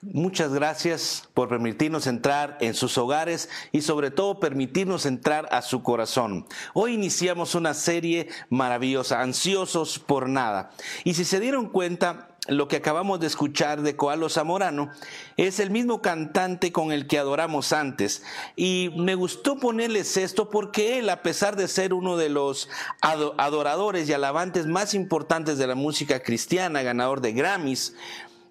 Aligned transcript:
Muchas 0.00 0.52
gracias 0.52 1.28
por 1.34 1.48
permitirnos 1.48 2.06
entrar 2.06 2.56
en 2.60 2.74
sus 2.74 2.96
hogares 2.98 3.48
y 3.72 3.80
sobre 3.80 4.12
todo 4.12 4.38
permitirnos 4.38 5.06
entrar 5.06 5.48
a 5.50 5.60
su 5.60 5.82
corazón. 5.82 6.46
Hoy 6.72 6.94
iniciamos 6.94 7.56
una 7.56 7.74
serie 7.74 8.28
maravillosa, 8.48 9.20
ansiosos 9.20 9.98
por 9.98 10.28
nada. 10.28 10.70
Y 11.02 11.14
si 11.14 11.24
se 11.24 11.40
dieron 11.40 11.68
cuenta, 11.68 12.28
lo 12.46 12.68
que 12.68 12.76
acabamos 12.76 13.18
de 13.18 13.26
escuchar 13.26 13.82
de 13.82 13.96
Coalo 13.96 14.28
Zamorano 14.28 14.90
es 15.36 15.58
el 15.58 15.70
mismo 15.70 16.00
cantante 16.00 16.70
con 16.70 16.92
el 16.92 17.08
que 17.08 17.18
adoramos 17.18 17.72
antes. 17.72 18.22
Y 18.54 18.90
me 18.96 19.16
gustó 19.16 19.58
ponerles 19.58 20.16
esto 20.16 20.48
porque 20.48 21.00
él, 21.00 21.10
a 21.10 21.22
pesar 21.22 21.56
de 21.56 21.66
ser 21.66 21.92
uno 21.92 22.16
de 22.16 22.28
los 22.28 22.68
adoradores 23.00 24.08
y 24.08 24.12
alabantes 24.12 24.66
más 24.66 24.94
importantes 24.94 25.58
de 25.58 25.66
la 25.66 25.74
música 25.74 26.22
cristiana, 26.22 26.82
ganador 26.82 27.20
de 27.20 27.32
Grammys, 27.32 27.94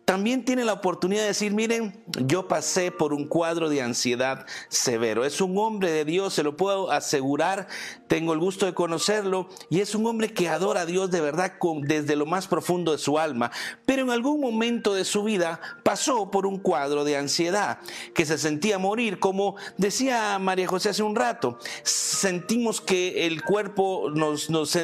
también 0.07 0.45
tiene 0.45 0.63
la 0.63 0.71
oportunidad 0.71 1.23
de 1.23 1.27
decir, 1.27 1.51
miren, 1.51 2.01
yo 2.25 2.47
pasé 2.47 2.93
por 2.93 3.11
un 3.11 3.27
cuadro 3.27 3.67
de 3.67 3.81
ansiedad 3.81 4.45
severo. 4.69 5.25
Es 5.25 5.41
un 5.41 5.57
hombre 5.57 5.91
de 5.91 6.05
Dios, 6.05 6.33
se 6.33 6.43
lo 6.43 6.55
puedo 6.55 6.91
asegurar, 6.91 7.67
tengo 8.07 8.31
el 8.31 8.39
gusto 8.39 8.65
de 8.65 8.73
conocerlo, 8.73 9.49
y 9.69 9.81
es 9.81 9.95
un 9.95 10.05
hombre 10.05 10.31
que 10.33 10.47
adora 10.47 10.81
a 10.81 10.85
Dios 10.85 11.11
de 11.11 11.19
verdad 11.19 11.55
desde 11.81 12.15
lo 12.15 12.25
más 12.25 12.47
profundo 12.47 12.93
de 12.93 12.99
su 12.99 13.19
alma. 13.19 13.51
Pero 13.85 14.03
en 14.03 14.09
algún 14.09 14.39
momento 14.39 14.93
de 14.93 15.03
su 15.03 15.25
vida 15.25 15.59
pasó 15.83 16.31
por 16.31 16.45
un 16.45 16.59
cuadro 16.59 17.03
de 17.03 17.17
ansiedad, 17.17 17.79
que 18.15 18.25
se 18.25 18.37
sentía 18.37 18.79
morir, 18.79 19.19
como 19.19 19.57
decía 19.75 20.39
María 20.39 20.69
José 20.69 20.87
hace 20.87 21.03
un 21.03 21.17
rato, 21.17 21.59
sentimos 21.83 22.79
que 22.79 23.27
el 23.27 23.43
cuerpo 23.43 24.09
nos... 24.15 24.49
nos 24.49 24.77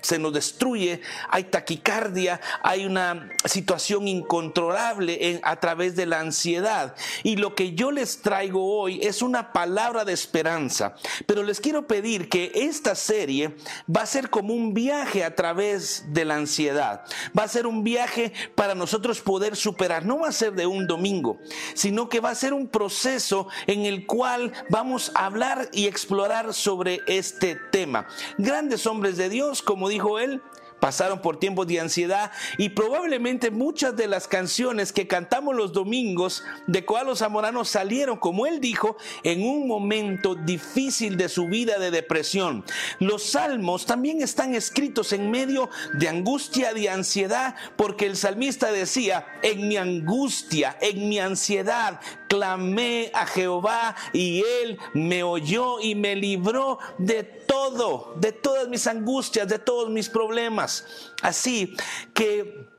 se 0.00 0.18
nos 0.18 0.32
destruye, 0.32 1.00
hay 1.28 1.44
taquicardia, 1.44 2.40
hay 2.62 2.84
una 2.86 3.30
situación 3.44 4.08
incontrolable 4.08 5.40
a 5.42 5.56
través 5.56 5.96
de 5.96 6.06
la 6.06 6.20
ansiedad. 6.20 6.94
Y 7.22 7.36
lo 7.36 7.54
que 7.54 7.74
yo 7.74 7.90
les 7.90 8.22
traigo 8.22 8.78
hoy 8.78 9.00
es 9.02 9.22
una 9.22 9.52
palabra 9.52 10.04
de 10.04 10.12
esperanza, 10.12 10.94
pero 11.26 11.42
les 11.42 11.60
quiero 11.60 11.86
pedir 11.86 12.28
que 12.28 12.52
esta 12.54 12.94
serie 12.94 13.56
va 13.94 14.02
a 14.02 14.06
ser 14.06 14.30
como 14.30 14.54
un 14.54 14.74
viaje 14.74 15.24
a 15.24 15.34
través 15.34 16.04
de 16.12 16.24
la 16.24 16.36
ansiedad, 16.36 17.04
va 17.36 17.44
a 17.44 17.48
ser 17.48 17.66
un 17.66 17.84
viaje 17.84 18.32
para 18.54 18.74
nosotros 18.74 19.20
poder 19.20 19.56
superar, 19.56 20.04
no 20.04 20.20
va 20.20 20.28
a 20.28 20.32
ser 20.32 20.52
de 20.52 20.66
un 20.66 20.86
domingo, 20.86 21.38
sino 21.74 22.08
que 22.08 22.20
va 22.20 22.30
a 22.30 22.34
ser 22.34 22.52
un 22.52 22.68
proceso 22.68 23.48
en 23.66 23.84
el 23.84 24.06
cual 24.06 24.52
vamos 24.68 25.12
a 25.14 25.26
hablar 25.26 25.68
y 25.72 25.86
explorar 25.86 26.54
sobre 26.54 27.00
este 27.06 27.56
tema. 27.70 28.06
Grandes 28.38 28.86
hombres 28.86 29.16
de 29.16 29.28
Dios, 29.28 29.62
como 29.62 29.88
dijo 29.90 30.18
él, 30.18 30.42
pasaron 30.80 31.20
por 31.20 31.38
tiempos 31.38 31.66
de 31.66 31.78
ansiedad 31.78 32.32
y 32.58 32.70
probablemente 32.70 33.50
muchas 33.50 33.94
de 33.96 34.08
las 34.08 34.26
canciones 34.26 34.92
que 34.92 35.06
cantamos 35.06 35.54
los 35.54 35.72
domingos 35.72 36.42
de 36.66 36.84
Coalo 36.84 37.14
Zamorano 37.14 37.64
salieron, 37.64 38.16
como 38.16 38.46
él 38.46 38.60
dijo, 38.60 38.96
en 39.22 39.42
un 39.46 39.68
momento 39.68 40.34
difícil 40.34 41.16
de 41.16 41.28
su 41.28 41.46
vida 41.46 41.78
de 41.78 41.90
depresión. 41.90 42.64
Los 42.98 43.22
salmos 43.22 43.86
también 43.86 44.22
están 44.22 44.54
escritos 44.54 45.12
en 45.12 45.30
medio 45.30 45.68
de 45.92 46.08
angustia, 46.08 46.72
de 46.72 46.88
ansiedad, 46.88 47.54
porque 47.76 48.06
el 48.06 48.16
salmista 48.16 48.72
decía, 48.72 49.26
en 49.42 49.68
mi 49.68 49.76
angustia, 49.76 50.76
en 50.80 51.08
mi 51.08 51.18
ansiedad, 51.18 52.00
clamé 52.30 53.10
a 53.12 53.26
Jehová 53.26 53.96
y 54.12 54.44
él 54.62 54.78
me 54.94 55.24
oyó 55.24 55.80
y 55.80 55.96
me 55.96 56.14
libró 56.14 56.78
de 56.96 57.24
todo, 57.24 58.14
de 58.16 58.30
todas 58.30 58.68
mis 58.68 58.86
angustias, 58.86 59.48
de 59.48 59.58
todos 59.58 59.90
mis 59.90 60.08
problemas. 60.08 60.86
Así 61.22 61.74
que 62.14 62.69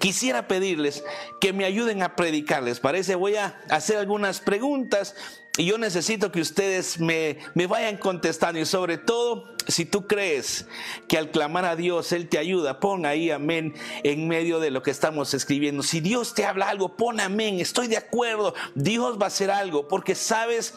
quisiera 0.00 0.48
pedirles 0.48 1.04
que 1.40 1.52
me 1.52 1.64
ayuden 1.64 2.02
a 2.02 2.16
predicarles. 2.16 2.80
Parece, 2.80 3.14
voy 3.14 3.36
a 3.36 3.60
hacer 3.68 3.98
algunas 3.98 4.40
preguntas 4.40 5.14
y 5.58 5.66
yo 5.66 5.76
necesito 5.76 6.32
que 6.32 6.40
ustedes 6.40 6.98
me, 6.98 7.36
me, 7.54 7.66
vayan 7.66 7.98
contestando 7.98 8.58
y 8.58 8.64
sobre 8.64 8.96
todo, 8.96 9.54
si 9.68 9.84
tú 9.84 10.06
crees 10.06 10.66
que 11.08 11.18
al 11.18 11.30
clamar 11.30 11.66
a 11.66 11.76
Dios 11.76 12.10
Él 12.12 12.30
te 12.30 12.38
ayuda, 12.38 12.80
pon 12.80 13.04
ahí 13.04 13.30
amén 13.30 13.74
en 14.02 14.28
medio 14.28 14.60
de 14.60 14.70
lo 14.70 14.82
que 14.82 14.90
estamos 14.90 15.34
escribiendo. 15.34 15.82
Si 15.82 16.00
Dios 16.00 16.32
te 16.32 16.46
habla 16.46 16.70
algo, 16.70 16.96
pon 16.96 17.20
amén, 17.20 17.60
estoy 17.60 17.86
de 17.86 17.98
acuerdo, 17.98 18.54
Dios 18.74 19.18
va 19.20 19.24
a 19.24 19.28
hacer 19.28 19.50
algo, 19.50 19.88
porque 19.88 20.14
sabes, 20.14 20.72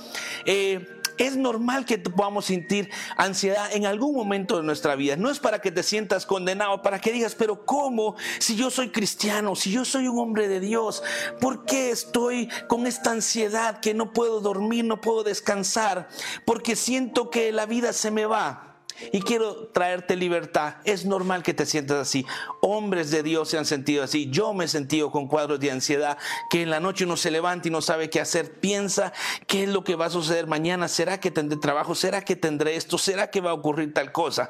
eh, 0.45 0.85
es 1.17 1.35
normal 1.35 1.85
que 1.85 1.97
podamos 1.97 2.45
sentir 2.45 2.89
ansiedad 3.17 3.69
en 3.73 3.85
algún 3.85 4.15
momento 4.15 4.57
de 4.57 4.63
nuestra 4.63 4.95
vida. 4.95 5.15
No 5.15 5.29
es 5.29 5.39
para 5.39 5.59
que 5.59 5.71
te 5.71 5.83
sientas 5.83 6.25
condenado, 6.25 6.81
para 6.81 6.99
que 6.99 7.11
digas, 7.11 7.35
pero 7.35 7.65
¿cómo? 7.65 8.15
Si 8.39 8.55
yo 8.55 8.69
soy 8.69 8.89
cristiano, 8.89 9.55
si 9.55 9.71
yo 9.71 9.85
soy 9.85 10.07
un 10.07 10.19
hombre 10.19 10.47
de 10.47 10.59
Dios, 10.59 11.03
¿por 11.39 11.65
qué 11.65 11.91
estoy 11.91 12.49
con 12.67 12.87
esta 12.87 13.11
ansiedad 13.11 13.79
que 13.79 13.93
no 13.93 14.13
puedo 14.13 14.39
dormir, 14.41 14.85
no 14.85 15.01
puedo 15.01 15.23
descansar? 15.23 16.09
Porque 16.45 16.75
siento 16.75 17.29
que 17.29 17.51
la 17.51 17.65
vida 17.65 17.93
se 17.93 18.11
me 18.11 18.25
va. 18.25 18.74
Y 19.11 19.21
quiero 19.21 19.67
traerte 19.67 20.15
libertad. 20.15 20.75
Es 20.85 21.05
normal 21.05 21.43
que 21.43 21.53
te 21.53 21.65
sientas 21.65 21.97
así. 21.97 22.25
Hombres 22.61 23.11
de 23.11 23.23
Dios 23.23 23.49
se 23.49 23.57
han 23.57 23.65
sentido 23.65 24.03
así. 24.03 24.29
Yo 24.29 24.53
me 24.53 24.65
he 24.65 24.67
sentido 24.67 25.11
con 25.11 25.27
cuadros 25.27 25.59
de 25.59 25.71
ansiedad, 25.71 26.17
que 26.49 26.61
en 26.61 26.69
la 26.69 26.79
noche 26.79 27.05
uno 27.05 27.17
se 27.17 27.31
levanta 27.31 27.67
y 27.67 27.71
no 27.71 27.81
sabe 27.81 28.09
qué 28.09 28.21
hacer. 28.21 28.59
Piensa 28.59 29.13
qué 29.47 29.63
es 29.63 29.69
lo 29.69 29.83
que 29.83 29.95
va 29.95 30.05
a 30.05 30.09
suceder 30.09 30.47
mañana. 30.47 30.87
¿Será 30.87 31.19
que 31.19 31.31
tendré 31.31 31.59
trabajo? 31.59 31.95
¿Será 31.95 32.23
que 32.23 32.35
tendré 32.35 32.75
esto? 32.75 32.97
¿Será 32.97 33.29
que 33.29 33.41
va 33.41 33.51
a 33.51 33.55
ocurrir 33.55 33.93
tal 33.93 34.11
cosa? 34.11 34.49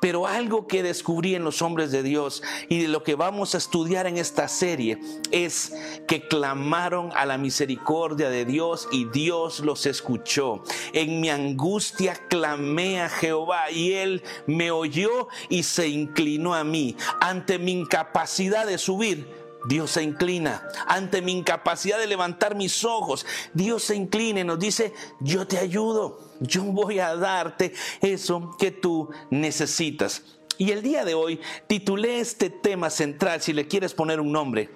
Pero 0.00 0.26
algo 0.26 0.66
que 0.66 0.82
descubrí 0.82 1.34
en 1.34 1.44
los 1.44 1.62
hombres 1.62 1.90
de 1.90 2.02
Dios 2.02 2.42
y 2.68 2.82
de 2.82 2.88
lo 2.88 3.02
que 3.02 3.14
vamos 3.14 3.54
a 3.54 3.58
estudiar 3.58 4.06
en 4.06 4.18
esta 4.18 4.48
serie 4.48 4.98
es 5.30 5.72
que 6.08 6.26
clamaron 6.28 7.10
a 7.14 7.26
la 7.26 7.38
misericordia 7.38 8.30
de 8.30 8.44
Dios 8.44 8.88
y 8.90 9.04
Dios 9.06 9.60
los 9.60 9.86
escuchó. 9.86 10.62
En 10.92 11.20
mi 11.20 11.30
angustia 11.30 12.14
clamé 12.28 13.00
a 13.02 13.08
Jehová 13.08 13.70
y 13.70 13.81
él 13.90 14.22
me 14.46 14.70
oyó 14.70 15.26
y 15.48 15.64
se 15.64 15.88
inclinó 15.88 16.54
a 16.54 16.62
mí. 16.62 16.96
Ante 17.20 17.58
mi 17.58 17.72
incapacidad 17.72 18.64
de 18.64 18.78
subir, 18.78 19.26
Dios 19.64 19.90
se 19.92 20.02
inclina. 20.02 20.68
Ante 20.86 21.22
mi 21.22 21.32
incapacidad 21.32 21.98
de 21.98 22.06
levantar 22.06 22.54
mis 22.54 22.84
ojos, 22.84 23.26
Dios 23.54 23.82
se 23.82 23.96
inclina 23.96 24.40
y 24.40 24.44
nos 24.44 24.58
dice, 24.58 24.92
yo 25.20 25.46
te 25.46 25.58
ayudo, 25.58 26.20
yo 26.40 26.62
voy 26.64 26.98
a 26.98 27.16
darte 27.16 27.72
eso 28.00 28.56
que 28.58 28.70
tú 28.70 29.10
necesitas. 29.30 30.22
Y 30.58 30.70
el 30.70 30.82
día 30.82 31.04
de 31.04 31.14
hoy 31.14 31.40
titulé 31.66 32.20
este 32.20 32.50
tema 32.50 32.90
central, 32.90 33.40
si 33.40 33.52
le 33.52 33.66
quieres 33.66 33.94
poner 33.94 34.20
un 34.20 34.32
nombre, 34.32 34.70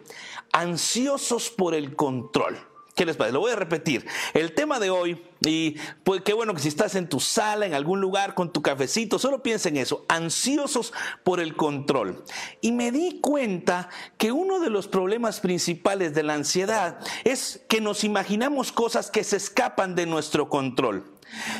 ansiosos 0.52 1.50
por 1.50 1.74
el 1.74 1.94
control. 1.94 2.56
¿Qué 2.96 3.04
les 3.04 3.18
parece? 3.18 3.34
Lo 3.34 3.40
voy 3.40 3.52
a 3.52 3.56
repetir. 3.56 4.06
El 4.32 4.54
tema 4.54 4.80
de 4.80 4.88
hoy, 4.88 5.22
y 5.42 5.76
pues 6.02 6.22
qué 6.22 6.32
bueno 6.32 6.54
que 6.54 6.62
si 6.62 6.68
estás 6.68 6.94
en 6.94 7.10
tu 7.10 7.20
sala, 7.20 7.66
en 7.66 7.74
algún 7.74 8.00
lugar 8.00 8.34
con 8.34 8.54
tu 8.54 8.62
cafecito, 8.62 9.18
solo 9.18 9.42
piensa 9.42 9.68
en 9.68 9.76
eso, 9.76 10.06
ansiosos 10.08 10.94
por 11.22 11.38
el 11.38 11.56
control. 11.56 12.24
Y 12.62 12.72
me 12.72 12.90
di 12.92 13.20
cuenta 13.20 13.90
que 14.16 14.32
uno 14.32 14.60
de 14.60 14.70
los 14.70 14.88
problemas 14.88 15.40
principales 15.40 16.14
de 16.14 16.22
la 16.22 16.32
ansiedad 16.32 16.98
es 17.24 17.66
que 17.68 17.82
nos 17.82 18.02
imaginamos 18.02 18.72
cosas 18.72 19.10
que 19.10 19.24
se 19.24 19.36
escapan 19.36 19.94
de 19.94 20.06
nuestro 20.06 20.48
control. 20.48 21.04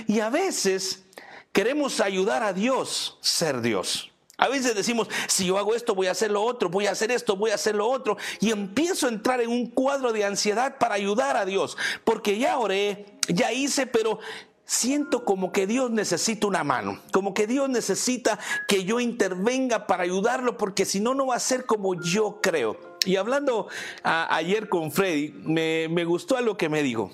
Y 0.07 0.21
a 0.21 0.31
veces 0.31 1.05
queremos 1.53 2.01
ayudar 2.01 2.45
a 2.45 2.55
Dios 2.55 3.19
ser 3.21 3.61
Dios. 3.61 4.11
A 4.39 4.49
veces 4.49 4.75
decimos, 4.75 5.09
si 5.29 5.47
yo 5.47 5.57
hago 5.57 5.75
esto, 5.75 5.95
voy 5.95 6.09
a 6.09 6.11
hacer 6.11 6.31
lo 6.31 6.43
otro, 6.43 6.69
voy 6.69 6.87
a 6.87 6.91
hacer 6.91 7.11
esto, 7.11 7.37
voy 7.37 7.53
a 7.53 7.55
hacer 7.55 7.75
lo 7.75 7.89
otro. 7.89 8.19
Y 8.41 8.51
empiezo 8.51 9.07
a 9.07 9.11
entrar 9.11 9.41
en 9.41 9.51
un 9.51 9.67
cuadro 9.67 10.13
de 10.13 10.25
ansiedad 10.25 10.77
para 10.79 10.95
ayudar 10.95 11.37
a 11.37 11.47
Dios. 11.47 11.77
Porque 12.05 12.39
ya 12.39 12.59
oré, 12.59 13.07
ya 13.29 13.53
hice, 13.53 13.87
pero 13.87 14.19
siento 14.67 15.25
como 15.25 15.53
que 15.53 15.67
Dios 15.67 15.91
necesita 15.91 16.47
una 16.47 16.65
mano, 16.65 17.01
como 17.13 17.33
que 17.33 17.47
Dios 17.47 17.69
necesita 17.69 18.39
que 18.67 18.85
yo 18.85 18.99
intervenga 19.01 19.87
para 19.87 20.03
ayudarlo, 20.03 20.59
porque 20.59 20.85
si 20.85 21.01
no, 21.01 21.15
no 21.15 21.29
va 21.29 21.37
a 21.37 21.41
ser 21.41 21.65
como 21.65 21.95
yo 21.95 22.41
creo. 22.43 22.77
Y 23.07 23.17
hablando 23.17 23.69
ayer 24.03 24.69
con 24.69 24.91
Freddy, 24.91 25.31
me, 25.45 25.89
me 25.89 26.05
gustó 26.05 26.37
algo 26.37 26.57
que 26.57 26.69
me 26.69 26.83
dijo. 26.83 27.11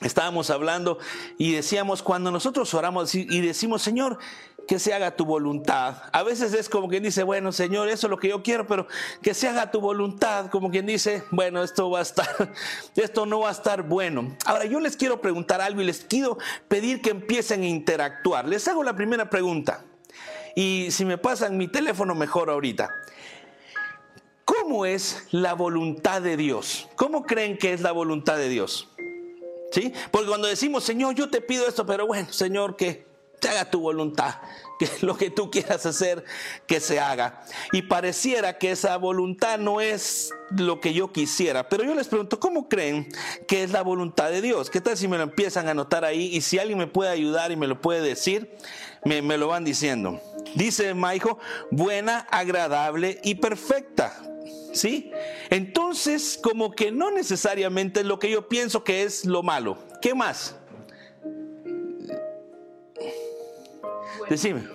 Estábamos 0.00 0.50
hablando 0.50 0.98
y 1.38 1.52
decíamos, 1.52 2.02
cuando 2.02 2.32
nosotros 2.32 2.74
oramos 2.74 3.14
y 3.14 3.40
decimos, 3.40 3.82
Señor, 3.82 4.18
que 4.72 4.78
se 4.78 4.94
haga 4.94 5.14
tu 5.14 5.26
voluntad. 5.26 5.96
A 6.12 6.22
veces 6.22 6.54
es 6.54 6.70
como 6.70 6.88
quien 6.88 7.02
dice, 7.02 7.24
bueno, 7.24 7.52
Señor, 7.52 7.90
eso 7.90 8.06
es 8.06 8.10
lo 8.10 8.16
que 8.16 8.30
yo 8.30 8.42
quiero, 8.42 8.66
pero 8.66 8.86
que 9.20 9.34
se 9.34 9.46
haga 9.46 9.70
tu 9.70 9.82
voluntad, 9.82 10.46
como 10.46 10.70
quien 10.70 10.86
dice, 10.86 11.24
bueno, 11.30 11.62
esto 11.62 11.90
va 11.90 11.98
a 11.98 12.02
estar, 12.02 12.54
esto 12.96 13.26
no 13.26 13.40
va 13.40 13.50
a 13.50 13.52
estar 13.52 13.82
bueno. 13.82 14.34
Ahora, 14.46 14.64
yo 14.64 14.80
les 14.80 14.96
quiero 14.96 15.20
preguntar 15.20 15.60
algo 15.60 15.82
y 15.82 15.84
les 15.84 16.06
quiero 16.06 16.38
pedir 16.68 17.02
que 17.02 17.10
empiecen 17.10 17.64
a 17.64 17.66
interactuar. 17.66 18.48
Les 18.48 18.66
hago 18.66 18.82
la 18.82 18.96
primera 18.96 19.28
pregunta. 19.28 19.84
Y 20.56 20.88
si 20.90 21.04
me 21.04 21.18
pasan 21.18 21.58
mi 21.58 21.68
teléfono, 21.68 22.14
mejor 22.14 22.48
ahorita. 22.48 22.88
¿Cómo 24.46 24.86
es 24.86 25.26
la 25.32 25.52
voluntad 25.52 26.22
de 26.22 26.38
Dios? 26.38 26.88
¿Cómo 26.96 27.24
creen 27.24 27.58
que 27.58 27.74
es 27.74 27.82
la 27.82 27.92
voluntad 27.92 28.38
de 28.38 28.48
Dios? 28.48 28.88
¿Sí? 29.70 29.92
Porque 30.10 30.28
cuando 30.28 30.48
decimos, 30.48 30.82
Señor, 30.82 31.14
yo 31.14 31.28
te 31.28 31.42
pido 31.42 31.68
esto, 31.68 31.84
pero 31.84 32.06
bueno, 32.06 32.32
Señor, 32.32 32.74
¿qué? 32.76 33.11
Se 33.42 33.48
haga 33.48 33.68
tu 33.68 33.80
voluntad, 33.80 34.36
que 34.78 34.88
lo 35.00 35.16
que 35.16 35.30
tú 35.30 35.50
quieras 35.50 35.84
hacer, 35.84 36.24
que 36.66 36.78
se 36.78 37.00
haga. 37.00 37.42
Y 37.72 37.82
pareciera 37.82 38.56
que 38.56 38.70
esa 38.70 38.96
voluntad 38.96 39.58
no 39.58 39.80
es 39.80 40.32
lo 40.56 40.80
que 40.80 40.94
yo 40.94 41.12
quisiera, 41.12 41.68
pero 41.68 41.82
yo 41.82 41.94
les 41.94 42.06
pregunto, 42.06 42.38
¿cómo 42.38 42.68
creen 42.68 43.08
que 43.48 43.64
es 43.64 43.72
la 43.72 43.82
voluntad 43.82 44.30
de 44.30 44.40
Dios? 44.40 44.70
¿Qué 44.70 44.80
tal 44.80 44.96
si 44.96 45.08
me 45.08 45.16
lo 45.16 45.24
empiezan 45.24 45.66
a 45.66 45.72
anotar 45.72 46.04
ahí 46.04 46.26
y 46.26 46.40
si 46.40 46.58
alguien 46.58 46.78
me 46.78 46.86
puede 46.86 47.10
ayudar 47.10 47.50
y 47.50 47.56
me 47.56 47.66
lo 47.66 47.80
puede 47.80 48.00
decir, 48.00 48.56
me, 49.04 49.22
me 49.22 49.36
lo 49.36 49.48
van 49.48 49.64
diciendo? 49.64 50.20
Dice 50.54 50.94
Maijo, 50.94 51.38
buena, 51.70 52.18
agradable 52.30 53.20
y 53.24 53.34
perfecta. 53.36 54.22
¿Sí? 54.72 55.10
Entonces, 55.50 56.38
como 56.42 56.70
que 56.72 56.92
no 56.92 57.10
necesariamente 57.10 58.00
es 58.00 58.06
lo 58.06 58.18
que 58.18 58.30
yo 58.30 58.48
pienso 58.48 58.84
que 58.84 59.02
es 59.02 59.26
lo 59.26 59.42
malo. 59.42 59.76
¿Qué 60.00 60.14
más? 60.14 60.56
Decime. 64.32 64.66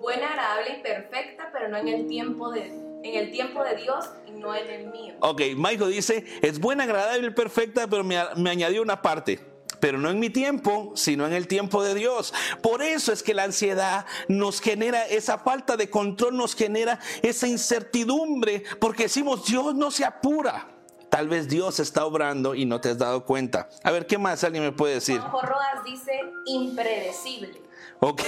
Buena, 0.00 0.30
agradable 0.30 0.78
y 0.80 0.82
perfecta, 0.82 1.50
pero 1.52 1.68
no 1.68 1.76
en 1.76 1.86
el 1.86 2.08
tiempo 2.08 2.50
de, 2.50 2.66
en 2.66 3.14
el 3.14 3.30
tiempo 3.30 3.62
de 3.62 3.76
Dios 3.76 4.10
y 4.26 4.32
no 4.32 4.56
en 4.56 4.68
el 4.68 4.90
mío. 4.90 5.14
Ok, 5.20 5.40
Michael 5.54 5.92
dice, 5.92 6.24
es 6.42 6.58
buena, 6.58 6.82
agradable 6.82 7.28
y 7.28 7.30
perfecta, 7.30 7.86
pero 7.86 8.02
me, 8.02 8.18
me 8.34 8.50
añadió 8.50 8.82
una 8.82 9.00
parte 9.00 9.38
pero 9.78 9.98
no 9.98 10.10
en 10.10 10.20
mi 10.20 10.30
tiempo, 10.30 10.92
sino 10.94 11.26
en 11.26 11.32
el 11.32 11.48
tiempo 11.48 11.82
de 11.82 11.94
Dios. 11.94 12.32
Por 12.60 12.82
eso 12.82 13.12
es 13.12 13.22
que 13.24 13.34
la 13.34 13.42
ansiedad 13.42 14.06
nos 14.28 14.60
genera 14.60 15.06
esa 15.06 15.38
falta 15.38 15.76
de 15.76 15.90
control, 15.90 16.36
nos 16.36 16.54
genera 16.54 17.00
esa 17.20 17.48
incertidumbre, 17.48 18.62
porque 18.80 19.04
decimos, 19.04 19.44
Dios 19.44 19.74
no 19.74 19.90
se 19.90 20.04
apura. 20.04 20.68
Tal 21.08 21.28
vez 21.28 21.48
Dios 21.48 21.80
está 21.80 22.04
obrando 22.04 22.54
y 22.54 22.64
no 22.64 22.80
te 22.80 22.90
has 22.90 22.98
dado 22.98 23.24
cuenta. 23.24 23.68
A 23.82 23.90
ver, 23.90 24.06
¿qué 24.06 24.18
más 24.18 24.44
alguien 24.44 24.62
me 24.62 24.72
puede 24.72 24.94
decir? 24.94 25.18
Juanjo 25.18 25.42
Rodas 25.42 25.84
dice 25.84 26.12
impredecible. 26.46 27.71
Ok, 28.04 28.20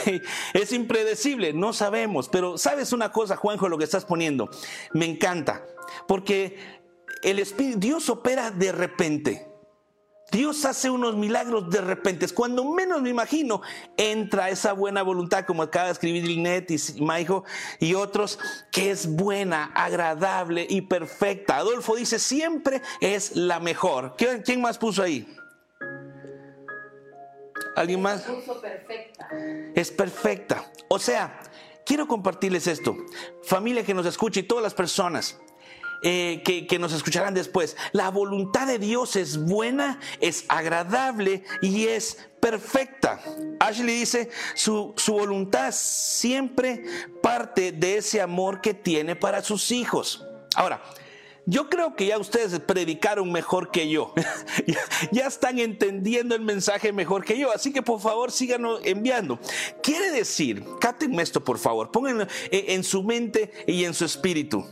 es 0.53 0.73
impredecible, 0.73 1.53
no 1.53 1.73
sabemos, 1.73 2.29
pero 2.29 2.57
sabes 2.57 2.93
una 2.93 3.11
cosa, 3.11 3.35
Juanjo, 3.35 3.69
lo 3.69 3.77
que 3.77 3.83
estás 3.83 4.05
poniendo, 4.05 4.49
me 4.93 5.05
encanta, 5.05 5.67
porque 6.07 6.57
el 7.25 7.41
Espíritu, 7.41 7.81
Dios 7.81 8.09
opera 8.09 8.53
de 8.53 8.71
repente. 8.71 9.49
Dios 10.31 10.65
hace 10.65 10.91
unos 10.91 11.17
milagros 11.17 11.71
de 11.71 11.81
repente. 11.81 12.29
Cuando 12.29 12.65
menos 12.65 13.03
me 13.03 13.11
imagino, 13.11 13.63
entra 13.97 14.49
esa 14.49 14.73
buena 14.73 15.03
voluntad, 15.03 15.45
como 15.45 15.65
acaba 15.65 15.87
de 15.87 15.93
escribir 15.93 16.25
Linet 16.25 16.71
y 16.71 17.03
Maijo 17.03 17.45
y 17.81 17.95
otros, 17.95 18.39
que 18.71 18.91
es 18.91 19.09
buena, 19.09 19.73
agradable 19.75 20.67
y 20.69 20.83
perfecta. 20.83 21.57
Adolfo 21.57 21.97
dice, 21.97 22.21
siempre 22.21 22.81
es 23.01 23.35
la 23.35 23.59
mejor. 23.59 24.15
¿Quién 24.17 24.61
más 24.61 24.79
puso 24.79 25.03
ahí? 25.03 25.27
¿Alguien 27.77 28.03
más? 28.03 28.23
Perfecta. 28.23 29.29
Es 29.75 29.91
perfecta. 29.91 30.71
O 30.89 30.99
sea, 30.99 31.41
quiero 31.85 32.07
compartirles 32.07 32.67
esto. 32.67 32.97
Familia 33.43 33.85
que 33.85 33.95
nos 33.95 34.07
escucha 34.07 34.41
y 34.41 34.45
todas 34.45 34.63
las 34.63 34.75
personas. 34.75 35.39
Eh, 36.07 36.43
que, 36.45 36.79
nos 36.79 36.93
escucharán 36.93 37.33
después. 37.33 37.79
La 37.93 38.11
voluntad 38.11 38.67
de 38.67 38.79
Dios 38.79 39.17
es 39.17 39.39
buena, 39.39 39.99
es 40.21 40.45
agradable 40.49 41.45
y 41.63 41.87
es 41.87 42.29
perfecta. 42.41 43.23
Ashley 43.59 44.01
dice, 44.01 44.29
su, 44.55 44.93
su 44.99 45.15
voluntad 45.15 45.73
siempre 45.73 46.85
parte 47.23 47.73
de 47.73 47.97
ese 47.97 48.21
amor 48.21 48.61
que 48.61 48.75
tiene 48.75 49.17
para 49.17 49.43
sus 49.43 49.71
hijos. 49.71 50.27
Ahora, 50.55 50.83
yo 51.47 51.69
creo 51.69 51.95
que 51.95 52.07
ya 52.07 52.19
ustedes 52.19 52.59
predicaron 52.61 53.31
mejor 53.31 53.71
que 53.71 53.89
yo. 53.89 54.13
ya, 55.13 55.27
están 55.27 55.59
entendiendo 55.59 56.35
el 56.35 56.41
mensaje 56.41 56.93
mejor 56.93 57.25
que 57.25 57.39
yo. 57.39 57.53
Así 57.53 57.73
que 57.73 57.83
por 57.83 58.01
favor 58.01 58.33
síganos 58.33 58.81
enviando. 58.85 59.39
Quiere 59.83 60.11
decir, 60.11 60.65
cátenme 60.81 61.23
esto 61.23 61.43
por 61.45 61.59
favor, 61.59 61.91
pónganlo 61.91 62.27
en 62.51 62.85
su 62.85 63.03
mente 63.03 63.51
y 63.67 63.85
en 63.85 63.95
su 63.95 64.05
espíritu. 64.05 64.65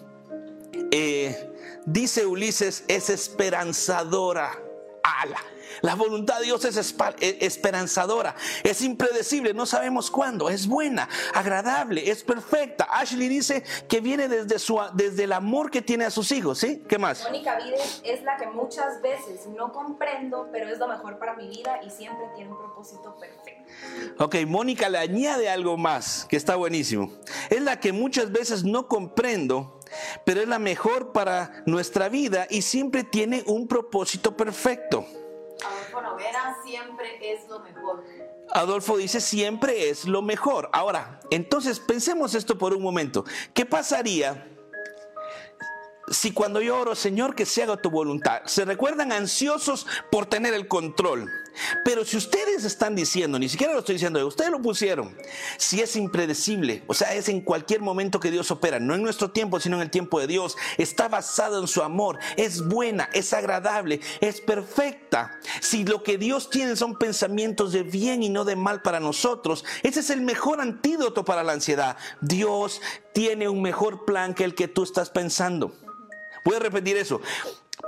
Eh, 0.90 1.50
dice 1.86 2.26
Ulises, 2.26 2.84
es 2.88 3.10
esperanzadora. 3.10 4.58
Ala. 5.02 5.51
La 5.82 5.96
voluntad 5.96 6.38
de 6.38 6.46
Dios 6.46 6.64
es 6.64 6.94
e, 7.20 7.38
esperanzadora, 7.40 8.34
es 8.62 8.82
impredecible, 8.82 9.52
no 9.52 9.66
sabemos 9.66 10.10
cuándo, 10.10 10.48
es 10.48 10.66
buena, 10.68 11.08
agradable, 11.34 12.08
es 12.08 12.22
perfecta. 12.22 12.86
Ashley 12.90 13.28
dice 13.28 13.64
que 13.88 14.00
viene 14.00 14.28
desde, 14.28 14.58
su, 14.60 14.80
desde 14.94 15.24
el 15.24 15.32
amor 15.32 15.70
que 15.70 15.82
tiene 15.82 16.04
a 16.04 16.10
sus 16.10 16.30
hijos, 16.30 16.58
¿sí? 16.58 16.84
¿Qué 16.88 16.98
más? 16.98 17.24
Mónica 17.24 17.58
Vides 17.58 18.00
es 18.04 18.22
la 18.22 18.36
que 18.36 18.46
muchas 18.46 19.02
veces 19.02 19.46
no 19.48 19.72
comprendo, 19.72 20.48
pero 20.52 20.68
es 20.68 20.78
lo 20.78 20.86
mejor 20.86 21.18
para 21.18 21.34
mi 21.34 21.48
vida 21.48 21.80
y 21.84 21.90
siempre 21.90 22.26
tiene 22.36 22.52
un 22.52 22.58
propósito 22.58 23.16
perfecto. 23.16 23.72
Ok, 24.18 24.36
Mónica 24.46 24.88
le 24.88 24.98
añade 24.98 25.50
algo 25.50 25.76
más, 25.76 26.26
que 26.26 26.36
está 26.36 26.54
buenísimo. 26.54 27.10
Es 27.50 27.60
la 27.62 27.80
que 27.80 27.92
muchas 27.92 28.30
veces 28.30 28.62
no 28.62 28.86
comprendo, 28.86 29.80
pero 30.24 30.40
es 30.40 30.48
la 30.48 30.60
mejor 30.60 31.12
para 31.12 31.64
nuestra 31.66 32.08
vida 32.08 32.46
y 32.48 32.62
siempre 32.62 33.02
tiene 33.02 33.42
un 33.46 33.66
propósito 33.66 34.36
perfecto. 34.36 35.06
Adolfo 35.64 36.00
Noguera, 36.00 36.56
siempre 36.64 37.18
es 37.20 37.48
lo 37.48 37.60
mejor. 37.60 38.04
Adolfo 38.50 38.96
dice 38.96 39.20
siempre 39.20 39.88
es 39.90 40.04
lo 40.04 40.22
mejor. 40.22 40.68
Ahora, 40.72 41.20
entonces 41.30 41.80
pensemos 41.80 42.34
esto 42.34 42.58
por 42.58 42.74
un 42.74 42.82
momento. 42.82 43.24
¿Qué 43.54 43.64
pasaría 43.64 44.48
si 46.08 46.32
cuando 46.32 46.60
yo 46.60 46.78
oro, 46.78 46.94
Señor, 46.94 47.34
que 47.34 47.46
se 47.46 47.62
haga 47.62 47.76
tu 47.76 47.90
voluntad, 47.90 48.42
se 48.46 48.64
recuerdan 48.64 49.12
ansiosos 49.12 49.86
por 50.10 50.26
tener 50.26 50.54
el 50.54 50.68
control? 50.68 51.30
Pero 51.84 52.04
si 52.04 52.16
ustedes 52.16 52.64
están 52.64 52.94
diciendo, 52.94 53.38
ni 53.38 53.48
siquiera 53.48 53.72
lo 53.72 53.80
estoy 53.80 53.94
diciendo, 53.94 54.26
ustedes 54.26 54.50
lo 54.50 54.60
pusieron, 54.60 55.16
si 55.56 55.80
es 55.80 55.96
impredecible, 55.96 56.82
o 56.86 56.94
sea, 56.94 57.14
es 57.14 57.28
en 57.28 57.40
cualquier 57.40 57.80
momento 57.80 58.20
que 58.20 58.30
Dios 58.30 58.50
opera, 58.50 58.78
no 58.78 58.94
en 58.94 59.02
nuestro 59.02 59.30
tiempo, 59.30 59.60
sino 59.60 59.76
en 59.76 59.82
el 59.82 59.90
tiempo 59.90 60.20
de 60.20 60.26
Dios, 60.26 60.56
está 60.78 61.08
basado 61.08 61.60
en 61.60 61.68
su 61.68 61.82
amor, 61.82 62.18
es 62.36 62.66
buena, 62.66 63.08
es 63.12 63.32
agradable, 63.32 64.00
es 64.20 64.40
perfecta. 64.40 65.38
Si 65.60 65.84
lo 65.84 66.02
que 66.02 66.18
Dios 66.18 66.50
tiene 66.50 66.76
son 66.76 66.96
pensamientos 66.96 67.72
de 67.72 67.82
bien 67.82 68.22
y 68.22 68.28
no 68.28 68.44
de 68.44 68.56
mal 68.56 68.82
para 68.82 69.00
nosotros, 69.00 69.64
ese 69.82 70.00
es 70.00 70.10
el 70.10 70.20
mejor 70.20 70.60
antídoto 70.60 71.24
para 71.24 71.42
la 71.42 71.52
ansiedad. 71.52 71.96
Dios 72.20 72.80
tiene 73.12 73.48
un 73.48 73.62
mejor 73.62 74.04
plan 74.04 74.34
que 74.34 74.44
el 74.44 74.54
que 74.54 74.68
tú 74.68 74.82
estás 74.82 75.10
pensando. 75.10 75.74
Voy 76.44 76.56
a 76.56 76.60
repetir 76.60 76.96
eso. 76.96 77.20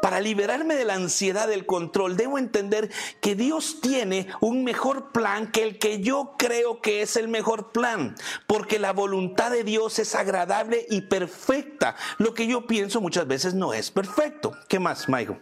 Para 0.05 0.21
liberarme 0.21 0.75
de 0.75 0.85
la 0.85 0.97
ansiedad 0.97 1.49
del 1.49 1.65
control, 1.65 2.19
debo 2.19 2.37
entender 2.37 2.91
que 3.23 3.35
Dios 3.35 3.81
tiene 3.81 4.29
un 4.43 4.63
mejor 4.63 5.13
plan 5.13 5.51
que 5.51 5.63
el 5.63 5.79
que 5.79 6.03
yo 6.03 6.35
creo 6.37 6.83
que 6.83 7.01
es 7.01 7.17
el 7.17 7.27
mejor 7.27 7.73
plan, 7.73 8.15
porque 8.47 8.79
la 8.79 8.93
voluntad 8.93 9.51
de 9.51 9.65
Dios 9.65 9.99
es 9.99 10.15
agradable 10.15 10.85
y 10.91 11.01
perfecta. 11.01 11.97
Lo 12.19 12.35
que 12.35 12.47
yo 12.47 12.67
pienso 12.67 13.01
muchas 13.01 13.27
veces 13.27 13.55
no 13.55 13.73
es 13.73 13.91
perfecto. 13.91 14.53
¿Qué 14.69 14.79
más, 14.79 15.09
Maigo? 15.09 15.39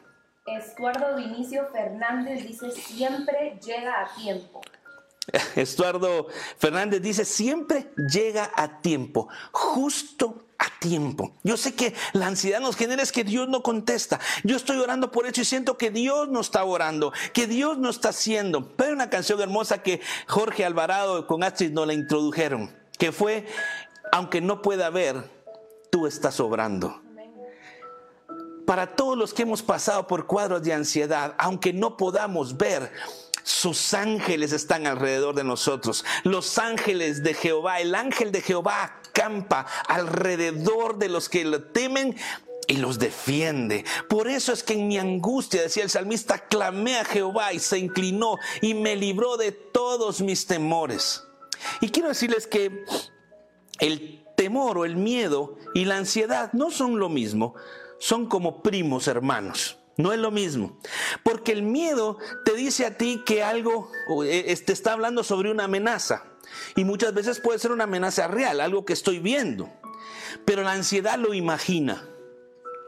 Estuardo 0.47 1.17
Vinicio 1.17 1.67
Fernández 1.73 2.47
dice 2.47 2.71
siempre 2.71 3.59
llega 3.67 4.01
a 4.01 4.15
tiempo. 4.15 4.61
Estuardo 5.57 6.29
Fernández 6.59 7.03
dice 7.03 7.25
siempre 7.25 7.91
llega 7.97 8.53
a 8.55 8.81
tiempo, 8.81 9.29
justo 9.51 10.47
a 10.63 10.79
tiempo. 10.79 11.35
Yo 11.43 11.57
sé 11.57 11.75
que 11.75 11.93
la 12.13 12.29
ansiedad 12.29 12.61
nos 12.61 12.77
genera 12.77 13.03
es 13.03 13.11
que 13.11 13.25
Dios 13.25 13.49
no 13.49 13.63
contesta. 13.65 14.21
Yo 14.45 14.57
estoy 14.57 14.79
orando 14.79 15.11
por 15.11 15.27
eso 15.27 15.41
y 15.41 15.45
siento 15.45 15.77
que 15.77 15.91
Dios 15.91 16.29
no 16.29 16.41
está 16.41 16.63
orando, 16.63 17.13
que 17.33 17.49
Dios 17.49 17.79
no 17.79 17.91
está 17.91 18.11
haciendo. 18.11 18.69
Pero 18.77 18.91
hay 18.91 18.95
una 18.95 19.11
canción 19.11 19.41
hermosa 19.41 19.83
que 19.83 20.01
Jorge 20.29 20.65
Alvarado 20.65 21.27
con 21.27 21.43
Astrid 21.43 21.73
nos 21.73 21.89
la 21.89 21.95
introdujeron, 21.95 22.73
que 22.97 23.11
fue, 23.11 23.47
aunque 24.13 24.41
no 24.41 24.63
pueda 24.63 24.89
ver, 24.91 25.29
tú 25.91 26.07
estás 26.07 26.39
obrando. 26.39 27.03
Para 28.65 28.95
todos 28.95 29.19
los 29.19 29.35
que 29.35 29.43
hemos 29.43 29.63
pasado 29.63 30.07
por 30.07 30.29
cuadros 30.29 30.63
de 30.63 30.73
ansiedad, 30.73 31.35
aunque 31.39 31.73
no 31.73 31.97
podamos 31.97 32.57
ver, 32.57 32.93
sus 33.43 33.95
ángeles 33.95 34.53
están 34.53 34.87
alrededor 34.87 35.35
de 35.35 35.45
nosotros. 35.45 36.05
Los 36.25 36.59
ángeles 36.59 37.23
de 37.23 37.35
Jehová, 37.35 37.81
el 37.81 37.95
ángel 37.95 38.33
de 38.33 38.41
Jehová 38.43 39.01
campa 39.13 39.67
alrededor 39.89 40.99
de 40.99 41.09
los 41.09 41.29
que 41.29 41.45
lo 41.45 41.63
temen 41.63 42.17
y 42.67 42.77
los 42.77 42.99
defiende. 42.99 43.85
Por 44.09 44.29
eso 44.29 44.53
es 44.53 44.63
que 44.63 44.75
en 44.75 44.89
mi 44.89 44.99
angustia, 44.99 45.63
decía 45.63 45.83
el 45.83 45.91
salmista, 45.91 46.39
clamé 46.39 46.99
a 46.99 47.05
Jehová 47.05 47.53
y 47.53 47.59
se 47.59 47.79
inclinó 47.79 48.39
y 48.61 48.75
me 48.75 48.97
libró 48.97 49.37
de 49.37 49.53
todos 49.53 50.21
mis 50.21 50.47
temores. 50.47 51.23
Y 51.81 51.91
quiero 51.91 52.09
decirles 52.09 52.47
que 52.47 52.85
el 53.79 54.25
temor 54.37 54.79
o 54.79 54.85
el 54.85 54.97
miedo 54.97 55.57
y 55.75 55.85
la 55.85 55.97
ansiedad 55.97 56.53
no 56.53 56.71
son 56.71 56.99
lo 56.99 57.09
mismo, 57.09 57.55
son 57.99 58.27
como 58.27 58.63
primos 58.63 59.07
hermanos. 59.07 59.79
No 60.03 60.13
es 60.13 60.19
lo 60.19 60.33
mismo. 60.33 60.77
Porque 61.23 61.53
el 61.53 61.63
miedo 61.63 62.19
te 62.45 62.55
dice 62.55 62.85
a 62.85 62.99
ti 62.99 63.23
que 63.25 63.45
algo 63.45 63.89
eh, 64.25 64.55
te 64.67 64.73
está 64.73 64.95
hablando 64.95 65.23
sobre 65.23 65.49
una 65.49 65.65
amenaza. 65.65 66.25
Y 66.75 66.85
muchas 66.85 67.15
veces 67.15 67.39
puede 67.39 67.61
ser 67.61 67.71
una 67.71 67.85
amenaza 67.85 68.27
real, 68.27 68.61
algo 68.61 68.85
que 68.85 68.95
estoy 68.95 69.21
viendo. 69.21 69.71
Pero 70.45 70.65
la 70.65 70.73
ansiedad 70.73 71.19
lo 71.21 71.35
imagina. 71.35 72.09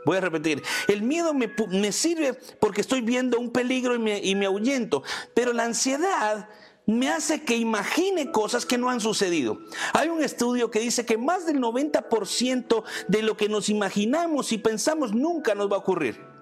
Voy 0.04 0.16
a 0.16 0.22
repetir, 0.22 0.60
el 0.88 1.02
miedo 1.02 1.32
me, 1.32 1.92
sirve 1.92 2.34
porque 2.60 2.80
estoy 2.80 3.00
viendo 3.00 3.38
un 3.38 3.52
peligro 3.52 3.94
y 3.94 4.00
me, 4.00 4.18
y 4.18 4.34
me 4.34 4.46
ahuyento. 4.46 5.04
Pero 5.34 5.52
la 5.52 5.64
ansiedad 5.64 6.48
me 6.84 7.08
hace 7.10 7.44
que 7.44 7.56
imagine 7.56 8.32
cosas 8.32 8.66
que 8.66 8.76
no 8.76 8.90
han 8.90 9.00
sucedido. 9.00 9.60
Hay 9.92 10.08
un 10.08 10.20
estudio 10.20 10.70
que 10.72 10.80
dice 10.80 11.06
que 11.06 11.16
más 11.16 11.46
del 11.46 11.60
90% 11.60 12.82
de 13.06 13.22
lo 13.22 13.36
que 13.36 13.48
nos 13.48 13.68
imaginamos 13.68 14.50
y 14.50 14.58
pensamos 14.58 15.14
nunca 15.14 15.54
nos 15.54 15.70
va 15.70 15.76
a 15.76 15.78
ocurrir. 15.78 16.33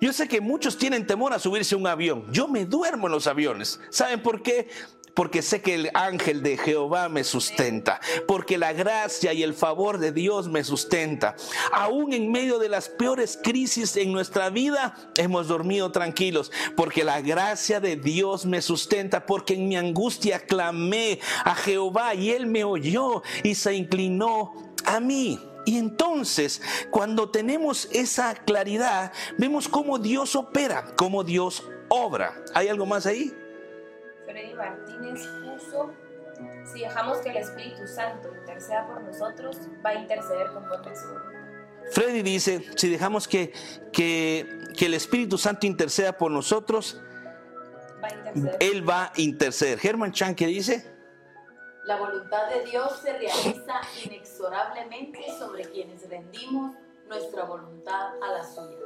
Yo 0.00 0.12
sé 0.12 0.28
que 0.28 0.40
muchos 0.40 0.78
tienen 0.78 1.06
temor 1.06 1.32
a 1.32 1.38
subirse 1.38 1.74
a 1.74 1.78
un 1.78 1.86
avión. 1.86 2.24
Yo 2.32 2.48
me 2.48 2.64
duermo 2.64 3.06
en 3.06 3.12
los 3.12 3.26
aviones. 3.26 3.80
¿Saben 3.90 4.22
por 4.22 4.42
qué? 4.42 4.68
porque 5.16 5.40
sé 5.40 5.62
que 5.62 5.74
el 5.74 5.90
ángel 5.94 6.42
de 6.42 6.58
Jehová 6.58 7.08
me 7.08 7.24
sustenta, 7.24 8.00
porque 8.28 8.58
la 8.58 8.74
gracia 8.74 9.32
y 9.32 9.42
el 9.42 9.54
favor 9.54 9.96
de 9.96 10.12
Dios 10.12 10.46
me 10.46 10.62
sustenta. 10.62 11.36
Aún 11.72 12.12
en 12.12 12.30
medio 12.30 12.58
de 12.58 12.68
las 12.68 12.90
peores 12.90 13.38
crisis 13.42 13.96
en 13.96 14.12
nuestra 14.12 14.50
vida, 14.50 14.94
hemos 15.16 15.48
dormido 15.48 15.90
tranquilos, 15.90 16.52
porque 16.76 17.02
la 17.02 17.22
gracia 17.22 17.80
de 17.80 17.96
Dios 17.96 18.44
me 18.44 18.60
sustenta, 18.60 19.24
porque 19.24 19.54
en 19.54 19.68
mi 19.68 19.76
angustia 19.78 20.40
clamé 20.40 21.18
a 21.44 21.54
Jehová 21.54 22.14
y 22.14 22.30
él 22.32 22.46
me 22.46 22.64
oyó 22.64 23.22
y 23.42 23.54
se 23.54 23.74
inclinó 23.74 24.52
a 24.84 25.00
mí. 25.00 25.40
Y 25.66 25.78
entonces, 25.78 26.62
cuando 26.90 27.28
tenemos 27.30 27.88
esa 27.92 28.34
claridad, 28.34 29.12
vemos 29.36 29.68
cómo 29.68 29.98
Dios 29.98 30.34
opera, 30.34 30.94
cómo 30.96 31.24
Dios 31.24 31.68
obra. 31.88 32.34
¿Hay 32.54 32.68
algo 32.68 32.86
más 32.86 33.04
ahí? 33.04 33.36
Freddy 34.24 34.54
Martínez 34.54 35.26
puso, 35.44 35.92
si 36.72 36.80
dejamos 36.80 37.18
que 37.18 37.30
el 37.30 37.36
Espíritu 37.36 37.86
Santo 37.86 38.30
interceda 38.38 38.86
por 38.86 39.02
nosotros, 39.02 39.58
va 39.84 39.90
a 39.90 39.94
interceder 39.94 40.46
conforme 40.52 40.96
su 40.96 41.08
voluntad. 41.08 41.32
Freddy 41.90 42.22
dice, 42.22 42.64
si 42.76 42.88
dejamos 42.88 43.28
que, 43.28 43.52
que, 43.92 44.46
que 44.76 44.86
el 44.86 44.94
Espíritu 44.94 45.36
Santo 45.36 45.66
interceda 45.66 46.16
por 46.16 46.30
nosotros, 46.30 47.00
Va 48.02 48.08
a. 48.08 48.56
Él 48.60 48.88
va 48.88 49.04
a 49.04 49.12
interceder. 49.16 49.78
Germán 49.78 50.12
Chan, 50.12 50.34
¿qué 50.34 50.46
dice? 50.46 50.95
La 51.86 51.96
voluntad 52.00 52.48
de 52.48 52.64
Dios 52.64 52.98
se 53.00 53.16
realiza 53.16 53.80
inexorablemente 54.04 55.20
sobre 55.38 55.70
quienes 55.70 56.08
rendimos 56.08 56.74
nuestra 57.08 57.44
voluntad 57.44 58.08
a 58.20 58.32
la 58.32 58.44
suya. 58.44 58.76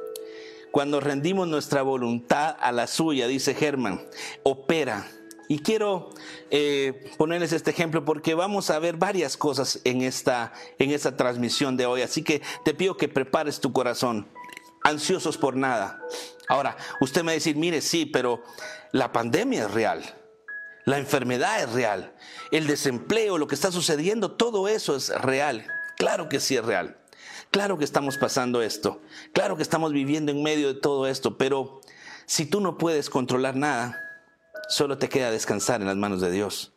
Cuando 0.69 0.99
rendimos 0.99 1.47
nuestra 1.47 1.81
voluntad 1.81 2.55
a 2.59 2.71
la 2.71 2.85
suya, 2.85 3.25
dice 3.25 3.55
Germán, 3.55 4.07
opera. 4.43 5.07
Y 5.47 5.63
quiero 5.63 6.11
eh, 6.51 7.11
ponerles 7.17 7.53
este 7.53 7.71
ejemplo 7.71 8.05
porque 8.05 8.35
vamos 8.35 8.69
a 8.69 8.77
ver 8.77 8.97
varias 8.97 9.35
cosas 9.35 9.81
en 9.83 10.03
esta, 10.03 10.53
en 10.77 10.91
esta 10.91 11.17
transmisión 11.17 11.77
de 11.77 11.87
hoy. 11.87 12.03
Así 12.03 12.23
que 12.23 12.43
te 12.63 12.75
pido 12.75 12.97
que 12.97 13.07
prepares 13.09 13.59
tu 13.59 13.73
corazón, 13.73 14.27
ansiosos 14.83 15.39
por 15.39 15.55
nada. 15.55 15.99
Ahora, 16.47 16.77
usted 16.99 17.21
me 17.21 17.27
va 17.27 17.31
a 17.31 17.33
decir, 17.33 17.55
mire, 17.55 17.81
sí, 17.81 18.05
pero 18.05 18.43
la 18.91 19.11
pandemia 19.11 19.63
es 19.65 19.71
real. 19.71 20.20
La 20.85 20.97
enfermedad 20.97 21.61
es 21.63 21.71
real. 21.71 22.13
El 22.51 22.67
desempleo, 22.67 23.37
lo 23.37 23.47
que 23.47 23.55
está 23.55 23.71
sucediendo, 23.71 24.31
todo 24.31 24.67
eso 24.67 24.95
es 24.95 25.09
real. 25.09 25.67
Claro 25.97 26.29
que 26.29 26.39
sí 26.39 26.55
es 26.55 26.65
real. 26.65 26.97
Claro 27.51 27.77
que 27.77 27.85
estamos 27.85 28.17
pasando 28.17 28.61
esto. 28.61 29.01
Claro 29.33 29.57
que 29.57 29.63
estamos 29.63 29.91
viviendo 29.93 30.31
en 30.31 30.41
medio 30.41 30.73
de 30.73 30.79
todo 30.79 31.07
esto. 31.07 31.37
Pero 31.37 31.81
si 32.25 32.45
tú 32.45 32.61
no 32.61 32.77
puedes 32.77 33.09
controlar 33.09 33.55
nada, 33.55 33.99
solo 34.69 34.97
te 34.97 35.09
queda 35.09 35.31
descansar 35.31 35.81
en 35.81 35.87
las 35.87 35.97
manos 35.97 36.21
de 36.21 36.31
Dios. 36.31 36.73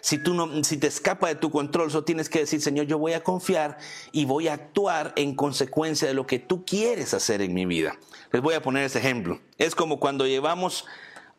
Si, 0.00 0.18
tú 0.18 0.34
no, 0.34 0.64
si 0.64 0.78
te 0.78 0.86
escapa 0.86 1.28
de 1.28 1.34
tu 1.36 1.50
control, 1.50 1.90
solo 1.90 2.04
tienes 2.04 2.28
que 2.28 2.40
decir, 2.40 2.60
Señor, 2.60 2.86
yo 2.86 2.98
voy 2.98 3.12
a 3.12 3.22
confiar 3.22 3.78
y 4.10 4.24
voy 4.24 4.48
a 4.48 4.54
actuar 4.54 5.12
en 5.16 5.36
consecuencia 5.36 6.08
de 6.08 6.14
lo 6.14 6.26
que 6.26 6.38
tú 6.38 6.64
quieres 6.64 7.14
hacer 7.14 7.40
en 7.40 7.54
mi 7.54 7.66
vida. 7.66 7.96
Les 8.32 8.42
voy 8.42 8.54
a 8.54 8.62
poner 8.62 8.84
ese 8.84 8.98
ejemplo. 8.98 9.40
Es 9.58 9.74
como 9.74 10.00
cuando 10.00 10.26
llevamos 10.26 10.86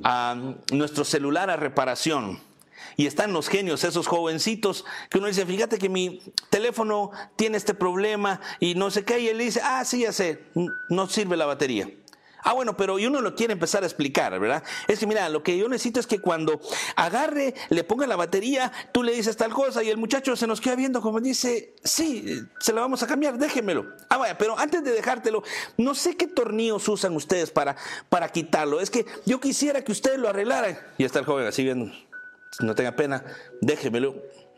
a 0.04 0.36
nuestro 0.72 1.04
celular 1.04 1.50
a 1.50 1.56
reparación. 1.56 2.40
Y 2.96 3.08
están 3.08 3.34
los 3.34 3.48
genios, 3.48 3.84
esos 3.84 4.08
jovencitos, 4.08 4.86
que 5.10 5.18
uno 5.18 5.28
dice, 5.28 5.46
fíjate 5.46 5.80
que 5.80 5.90
mi 5.90 6.22
teléfono 6.50 7.12
tiene 7.36 7.58
este 7.58 7.74
problema 7.74 8.40
y 8.60 8.76
no 8.76 8.92
sé 8.92 9.04
qué, 9.04 9.20
y 9.20 9.30
él 9.30 9.40
dice, 9.40 9.62
ah, 9.64 9.84
sí, 9.84 10.02
ya 10.02 10.12
sé, 10.12 10.44
no 10.90 11.10
sirve 11.10 11.36
la 11.36 11.46
batería. 11.46 11.90
Ah, 12.44 12.54
bueno, 12.54 12.76
pero 12.76 12.96
uno 12.96 13.22
lo 13.22 13.36
quiere 13.36 13.54
empezar 13.54 13.84
a 13.84 13.86
explicar, 13.86 14.38
¿verdad? 14.40 14.64
Es 14.88 15.00
que 15.00 15.08
mira, 15.08 15.30
lo 15.30 15.44
que 15.44 15.58
yo 15.58 15.68
necesito 15.70 16.00
es 16.00 16.08
que 16.08 16.20
cuando 16.20 16.60
agarre, 16.96 17.54
le 17.70 17.84
ponga 17.84 18.06
la 18.08 18.16
batería, 18.16 18.72
tú 18.92 19.04
le 19.04 19.14
dices 19.14 19.38
tal 19.38 19.52
cosa 19.54 19.84
y 19.84 19.90
el 19.90 19.98
muchacho 19.98 20.36
se 20.36 20.48
nos 20.48 20.62
queda 20.62 20.76
viendo 20.76 21.02
como 21.02 21.20
dice, 21.20 21.76
sí, 21.84 22.42
se 22.60 22.74
la 22.74 22.82
vamos 22.82 23.04
a 23.04 23.08
cambiar, 23.08 23.38
déjemelo. 23.38 23.94
Ah, 24.10 24.18
vaya, 24.18 24.38
pero 24.38 24.58
antes 24.58 24.84
de 24.84 24.92
dejártelo, 24.92 25.44
no 25.78 25.96
sé 25.96 26.18
qué 26.18 26.28
tornillos 26.28 26.88
usan 26.88 27.16
ustedes 27.16 27.52
para, 27.52 27.76
para 28.10 28.30
quitarlo. 28.30 28.80
Es 28.80 28.90
que 28.90 29.06
yo 29.26 29.40
quisiera 29.40 29.84
que 29.84 29.92
ustedes 29.92 30.20
lo 30.20 30.30
arreglaran. 30.30 30.78
Y 30.98 31.06
está 31.06 31.20
el 31.20 31.26
joven 31.26 31.48
así 31.48 31.64
viendo, 31.64 31.92
no 32.60 32.76
tenga 32.76 32.96
pena, 32.96 33.24
déjemelo. 33.62 34.16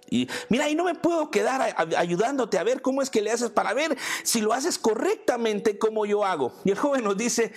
Y 0.09 0.29
mira, 0.49 0.69
y 0.69 0.75
no 0.75 0.83
me 0.83 0.95
puedo 0.95 1.31
quedar 1.31 1.75
ayudándote 1.97 2.57
a 2.57 2.63
ver 2.63 2.81
cómo 2.81 3.01
es 3.01 3.09
que 3.09 3.21
le 3.21 3.31
haces 3.31 3.49
para 3.49 3.73
ver 3.73 3.97
si 4.23 4.41
lo 4.41 4.53
haces 4.53 4.77
correctamente 4.77 5.77
como 5.77 6.05
yo 6.05 6.23
hago. 6.23 6.53
Y 6.63 6.71
el 6.71 6.77
joven 6.77 7.03
nos 7.03 7.17
dice, 7.17 7.53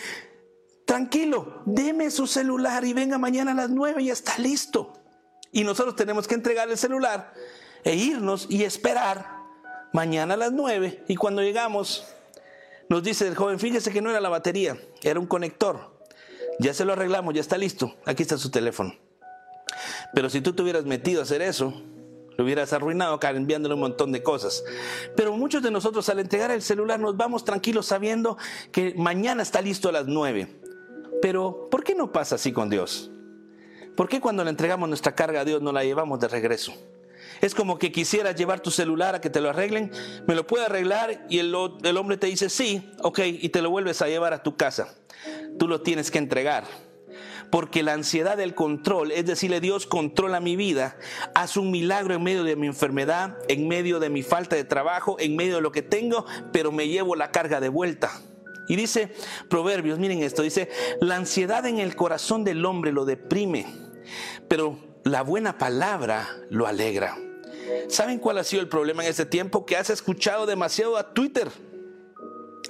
tranquilo, 0.85 1.63
deme 1.67 2.11
su 2.11 2.27
celular 2.27 2.85
y 2.85 2.95
venga 2.95 3.19
mañana 3.19 3.53
a 3.53 3.55
las 3.55 3.71
nueve 3.71 4.03
y 4.03 4.11
está 4.11 4.39
listo. 4.39 4.95
Y 5.53 5.65
nosotros 5.65 5.97
tenemos 5.97 6.27
que 6.27 6.35
entregar 6.35 6.69
el 6.71 6.79
celular 6.79 7.33
e 7.85 7.95
irnos 7.95 8.47
y 8.49 8.65
esperar 8.65 9.39
mañana 9.93 10.35
a 10.35 10.37
las 10.37 10.53
nueve. 10.53 11.05
Y 11.09 11.17
cuando 11.17 11.43
llegamos, 11.43 12.07
nos 12.89 13.03
dice 13.03 13.29
el 13.29 13.35
joven, 13.35 13.59
fíjese 13.59 13.93
que 13.93 14.01
no 14.01 14.11
era 14.11 14.21
la 14.21 14.29
batería, 14.29 14.79
era 15.03 15.21
un 15.21 15.27
conector. 15.27 15.99
Ya 16.59 16.75
se 16.75 16.85
lo 16.85 16.95
arreglamos, 16.95 17.35
ya 17.35 17.41
está 17.41 17.57
listo. 17.57 17.95
Aquí 18.05 18.23
está 18.23 18.37
su 18.37 18.51
teléfono. 18.51 18.97
Pero 20.15 20.31
si 20.31 20.41
tú 20.41 20.55
te 20.55 20.63
hubieras 20.63 20.85
metido 20.85 21.21
a 21.21 21.25
hacer 21.25 21.43
eso, 21.43 21.83
lo 22.39 22.45
hubieras 22.45 22.73
arruinado 22.73 23.19
cambiándole 23.19 23.75
un 23.75 23.81
montón 23.81 24.13
de 24.13 24.23
cosas. 24.23 24.63
Pero 25.17 25.37
muchos 25.37 25.61
de 25.61 25.73
nosotros 25.73 26.09
al 26.09 26.21
entregar 26.21 26.53
el 26.53 26.63
celular 26.63 27.01
nos 27.01 27.17
vamos 27.17 27.45
tranquilos 27.45 27.87
sabiendo 27.87 28.39
que 28.71 28.95
mañana 28.97 29.43
está 29.43 29.61
listo 29.61 29.89
a 29.89 29.93
las 29.93 30.07
9. 30.07 30.47
Pero 31.21 31.69
¿por 31.69 31.83
qué 31.83 31.97
no 31.97 32.13
pasa 32.13 32.37
así 32.37 32.53
con 32.53 32.71
Dios? 32.71 33.11
¿Por 33.97 34.09
qué 34.09 34.21
cuando 34.21 34.45
le 34.45 34.51
entregamos 34.51 34.89
nuestra 34.89 35.17
carga 35.17 35.41
a 35.41 35.45
Dios 35.45 35.63
no 35.63 35.73
la 35.73 35.83
llevamos 35.83 36.21
de 36.21 36.29
regreso? 36.29 36.73
Es 37.41 37.57
como 37.57 37.77
que 37.77 37.91
quisieras 37.91 38.37
llevar 38.37 38.61
tu 38.61 38.71
celular 38.71 39.17
a 39.17 39.21
que 39.21 39.31
te 39.31 39.41
lo 39.41 39.51
arreglen, 39.51 39.91
me 40.29 40.37
lo 40.37 40.47
puede 40.47 40.67
arreglar 40.67 41.27
y 41.29 41.41
el, 41.41 41.53
el 41.83 41.97
hombre 41.97 42.19
te 42.19 42.29
dice 42.29 42.49
sí, 42.51 42.89
ok, 43.03 43.19
y 43.25 43.49
te 43.49 43.63
lo 43.63 43.71
vuelves 43.71 44.01
a 44.01 44.07
llevar 44.07 44.33
a 44.33 44.45
tu 44.45 44.57
casa. 44.57 44.95
Tú 45.59 45.67
lo 45.67 45.81
tienes 45.81 46.13
que 46.13 46.19
entregar 46.19 46.65
porque 47.51 47.83
la 47.83 47.95
ansiedad 47.95 48.37
del 48.37 48.55
control, 48.55 49.13
es 49.13 49.27
decirle 49.27 49.61
Dios 49.61 49.87
controla 49.87 50.41
mi 50.41 50.57
vida, 50.57 50.97
haz 51.35 51.57
un 51.57 51.71
milagro 51.71 52.15
en 52.15 52.23
medio 52.23 52.45
de 52.45 52.57
mi 52.57 52.67
enfermedad, 52.67 53.37
en 53.49 53.69
medio 53.69 54.01
de 54.01 54.11
mi 54.11 54.23
falta 54.23 54.57
de 54.57 54.65
trabajo, 54.65 55.17
en 55.19 55.37
medio 55.37 55.57
de 55.57 55.63
lo 55.63 55.73
que 55.73 55.83
tengo, 55.83 56.27
pero 56.53 56.73
me 56.73 56.89
llevo 56.89 57.17
la 57.17 57.31
carga 57.31 57.61
de 57.61 57.69
vuelta. 57.69 58.11
Y 58.69 58.77
dice 58.77 59.13
Proverbios, 59.49 59.99
miren 59.99 60.23
esto, 60.23 60.43
dice, 60.43 60.69
la 61.01 61.17
ansiedad 61.17 61.65
en 61.67 61.79
el 61.79 61.97
corazón 61.97 62.45
del 62.45 62.65
hombre 62.67 62.93
lo 62.93 63.05
deprime, 63.05 63.67
pero 64.47 64.79
la 65.05 65.23
buena 65.23 65.57
palabra 65.57 66.29
lo 66.51 66.67
alegra. 66.67 67.17
¿Saben 67.89 68.19
cuál 68.19 68.39
ha 68.39 68.45
sido 68.45 68.63
el 68.63 68.69
problema 68.69 69.03
en 69.03 69.11
este 69.11 69.27
tiempo? 69.27 69.65
Que 69.65 69.77
has 69.77 69.91
escuchado 69.91 70.47
demasiado 70.47 70.97
a 70.97 71.15
Twitter. 71.15 71.49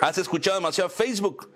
Has 0.01 0.19
escuchado 0.19 0.57
demasiado 0.57 0.91
Facebook, 0.91 1.51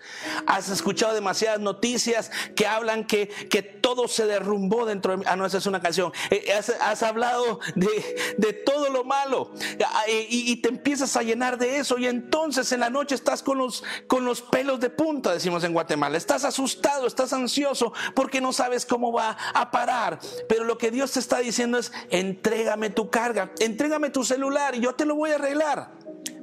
has 0.47 0.69
escuchado 0.69 1.15
demasiadas 1.15 1.61
noticias 1.61 2.31
que 2.57 2.67
hablan 2.67 3.07
que, 3.07 3.29
que 3.29 3.63
todo 3.63 4.09
se 4.09 4.27
derrumbó 4.27 4.85
dentro 4.85 5.13
de 5.13 5.19
mí. 5.19 5.25
Ah, 5.29 5.37
no, 5.37 5.47
esa 5.47 5.59
es 5.59 5.67
una 5.67 5.81
canción. 5.81 6.13
Eh, 6.31 6.53
has, 6.53 6.71
has 6.81 7.03
hablado 7.03 7.61
de, 7.77 8.35
de 8.39 8.53
todo 8.53 8.91
lo 8.91 9.05
malo 9.05 9.53
Ah, 9.85 10.05
y, 10.09 10.51
y 10.53 10.57
te 10.57 10.69
empiezas 10.69 11.17
a 11.17 11.23
llenar 11.23 11.59
de 11.59 11.79
eso 11.79 11.99
y 11.99 12.07
entonces 12.07 12.73
en 12.73 12.81
la 12.81 12.91
noche 12.91 13.15
estás 13.15 13.43
con 13.43 13.59
los, 13.59 13.85
con 14.07 14.25
los 14.25 14.41
pelos 14.41 14.81
de 14.81 14.91
punta, 14.91 15.33
decimos 15.33 15.65
en 15.65 15.73
Guatemala. 15.73 16.17
Estás 16.17 16.45
asustado, 16.45 17.07
estás 17.07 17.33
ansioso 17.33 17.93
porque 18.15 18.41
no 18.41 18.53
sabes 18.53 18.87
cómo 18.87 19.13
va 19.13 19.37
a 19.55 19.71
parar. 19.71 20.19
Pero 20.49 20.65
lo 20.65 20.79
que 20.79 20.91
Dios 20.91 21.13
te 21.13 21.21
está 21.21 21.39
diciendo 21.39 21.79
es, 21.79 21.93
entrégame 22.11 22.91
tu 22.91 23.11
carga, 23.11 23.53
entrégame 23.61 24.11
tu 24.11 24.25
celular 24.25 24.75
y 24.75 24.81
yo 24.81 24.95
te 24.95 25.05
lo 25.05 25.15
voy 25.15 25.31
a 25.31 25.37
arreglar. 25.37 25.93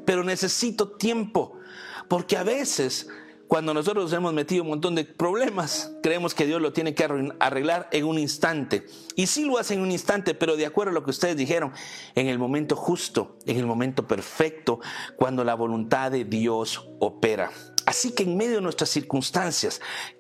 Pero 0.06 0.24
necesito 0.24 0.98
tiempo. 0.98 1.59
Porque 2.10 2.36
a 2.36 2.44
veces, 2.44 3.08
cuando 3.48 3.74
nosotros 3.74 4.06
nos 4.06 4.14
hemos 4.14 4.34
metido 4.34 4.64
un 4.64 4.70
montón 4.70 4.96
de 4.96 5.06
problemas, 5.06 5.92
creemos 6.04 6.34
que 6.34 6.46
Dios 6.46 6.60
lo 6.60 6.74
tiene 6.74 6.96
que 6.96 7.08
arreglar 7.40 7.88
en 7.92 8.06
un 8.06 8.20
instante. 8.20 8.86
Y 9.16 9.28
sí 9.28 9.46
lo 9.46 9.60
hace 9.60 9.76
en 9.76 9.82
un 9.82 9.92
instante, 9.92 10.34
pero 10.34 10.58
de 10.58 10.66
acuerdo 10.66 10.92
a 10.92 10.94
lo 10.96 11.04
que 11.04 11.12
ustedes 11.12 11.38
dijeron, 11.38 11.72
en 12.16 12.28
el 12.28 12.40
momento 12.40 12.76
justo, 12.76 13.38
en 13.46 13.58
el 13.58 13.68
momento 13.68 14.08
perfecto, 14.08 14.80
cuando 15.16 15.44
la 15.44 15.54
voluntad 15.54 16.12
de 16.12 16.26
Dios 16.26 16.90
opera. 17.00 17.52
Así 17.86 18.12
que 18.12 18.24
en 18.24 18.38
medio 18.38 18.56
de 18.56 18.62
nuestras 18.62 18.90
circunstancias, 18.90 19.80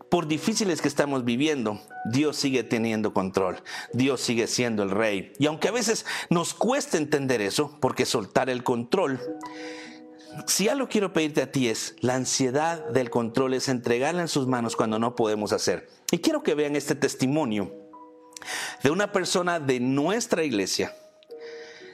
por 0.10 0.27
difíciles 0.27 0.81
que 0.81 0.88
estamos 0.88 1.24
viviendo, 1.24 1.79
Dios 2.05 2.36
sigue 2.36 2.63
teniendo 2.63 3.13
control. 3.13 3.62
Dios 3.93 4.22
sigue 4.22 4.48
siendo 4.48 4.84
el 4.84 4.89
rey. 4.91 5.34
Y 5.39 5.46
aunque 5.46 5.67
a 5.67 5.72
veces 5.72 6.05
nos 6.29 6.53
cuesta 6.53 6.98
entender 6.98 7.41
eso, 7.41 7.77
porque 7.79 8.05
soltar 8.05 8.50
el 8.50 8.63
control 8.63 9.19
si 10.48 10.67
algo 10.69 10.88
quiero 10.88 11.13
pedirte 11.13 11.41
a 11.41 11.51
ti 11.51 11.69
es, 11.69 11.96
la 12.01 12.15
ansiedad 12.15 12.88
del 12.89 13.10
control 13.10 13.53
es 13.53 13.69
entregarla 13.69 14.22
en 14.22 14.27
sus 14.27 14.48
manos 14.48 14.75
cuando 14.75 15.00
no 15.00 15.15
podemos 15.15 15.51
hacer. 15.53 15.89
Y 16.12 16.19
quiero 16.19 16.43
que 16.43 16.55
vean 16.55 16.75
este 16.75 16.96
testimonio 16.96 17.72
de 18.84 18.91
una 18.91 19.12
persona 19.12 19.60
de 19.60 19.79
nuestra 19.79 20.43
iglesia. 20.43 20.96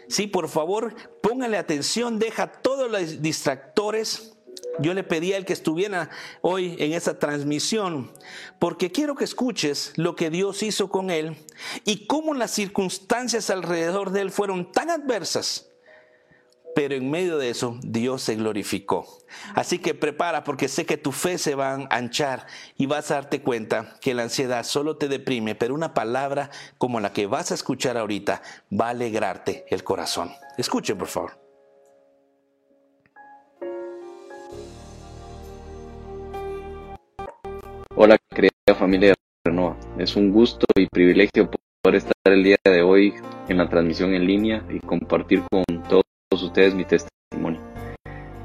Sí, 0.07 0.27
por 0.27 0.49
favor, 0.49 0.95
póngale 1.21 1.57
atención, 1.57 2.19
deja 2.19 2.51
todos 2.51 2.91
los 2.91 3.21
distractores. 3.21 4.33
Yo 4.79 4.93
le 4.93 5.03
pedí 5.03 5.33
al 5.33 5.45
que 5.45 5.53
estuviera 5.53 6.09
hoy 6.41 6.75
en 6.79 6.93
esta 6.93 7.17
transmisión, 7.17 8.11
porque 8.59 8.91
quiero 8.91 9.15
que 9.15 9.23
escuches 9.23 9.93
lo 9.95 10.15
que 10.15 10.29
Dios 10.29 10.63
hizo 10.63 10.89
con 10.89 11.09
él 11.09 11.37
y 11.85 12.07
cómo 12.07 12.33
las 12.33 12.51
circunstancias 12.51 13.49
alrededor 13.49 14.11
de 14.11 14.21
él 14.21 14.31
fueron 14.31 14.71
tan 14.71 14.89
adversas 14.89 15.69
pero 16.75 16.93
en 16.93 17.09
medio 17.09 17.37
de 17.37 17.49
eso 17.49 17.79
Dios 17.81 18.21
se 18.21 18.35
glorificó. 18.35 19.07
Así 19.55 19.79
que 19.79 19.95
prepara 19.95 20.43
porque 20.43 20.67
sé 20.67 20.85
que 20.85 20.97
tu 20.97 21.11
fe 21.11 21.37
se 21.37 21.55
va 21.55 21.71
a 21.71 21.87
anchar 21.89 22.45
y 22.77 22.85
vas 22.85 23.09
a 23.09 23.15
darte 23.15 23.41
cuenta 23.41 23.95
que 24.01 24.13
la 24.13 24.23
ansiedad 24.23 24.63
solo 24.63 24.97
te 24.97 25.07
deprime, 25.07 25.55
pero 25.55 25.73
una 25.73 25.93
palabra 25.93 26.51
como 26.77 26.99
la 26.99 27.13
que 27.13 27.25
vas 27.25 27.51
a 27.51 27.55
escuchar 27.55 27.97
ahorita 27.97 28.41
va 28.69 28.87
a 28.87 28.89
alegrarte 28.89 29.65
el 29.69 29.83
corazón. 29.83 30.31
Escuchen, 30.57 30.97
por 30.97 31.07
favor. 31.07 31.39
Hola, 37.95 38.17
querida 38.29 38.51
familia 38.77 39.09
de 39.09 39.15
Renova. 39.45 39.77
Es 39.97 40.17
un 40.17 40.31
gusto 40.31 40.65
y 40.75 40.87
privilegio 40.87 41.49
poder 41.81 41.95
estar 41.95 42.13
el 42.25 42.43
día 42.43 42.57
de 42.65 42.81
hoy 42.81 43.13
en 43.47 43.57
la 43.57 43.69
transmisión 43.69 44.13
en 44.13 44.27
línea 44.27 44.65
y 44.69 44.79
compartir 44.79 45.41
con 45.49 45.63
todos 45.87 46.03
ustedes 46.43 46.73
mi 46.73 46.85
testimonio. 46.85 47.61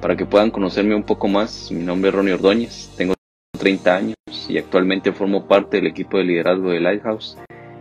Para 0.01 0.17
que 0.17 0.27
puedan 0.27 0.51
conocerme 0.51 0.95
un 0.95 1.03
poco 1.03 1.29
más, 1.29 1.71
mi 1.71 1.85
nombre 1.85 2.09
es 2.11 2.15
Ronnie 2.15 2.35
Ordóñez, 2.35 2.91
tengo 2.97 3.15
30 3.59 3.97
años 3.97 4.17
y 4.49 4.59
actualmente 4.59 5.13
formo 5.13 5.47
parte 5.47 5.77
del 5.77 5.87
equipo 5.87 6.17
de 6.17 6.25
liderazgo 6.25 6.71
de 6.71 6.81
Lighthouse, 6.81 7.37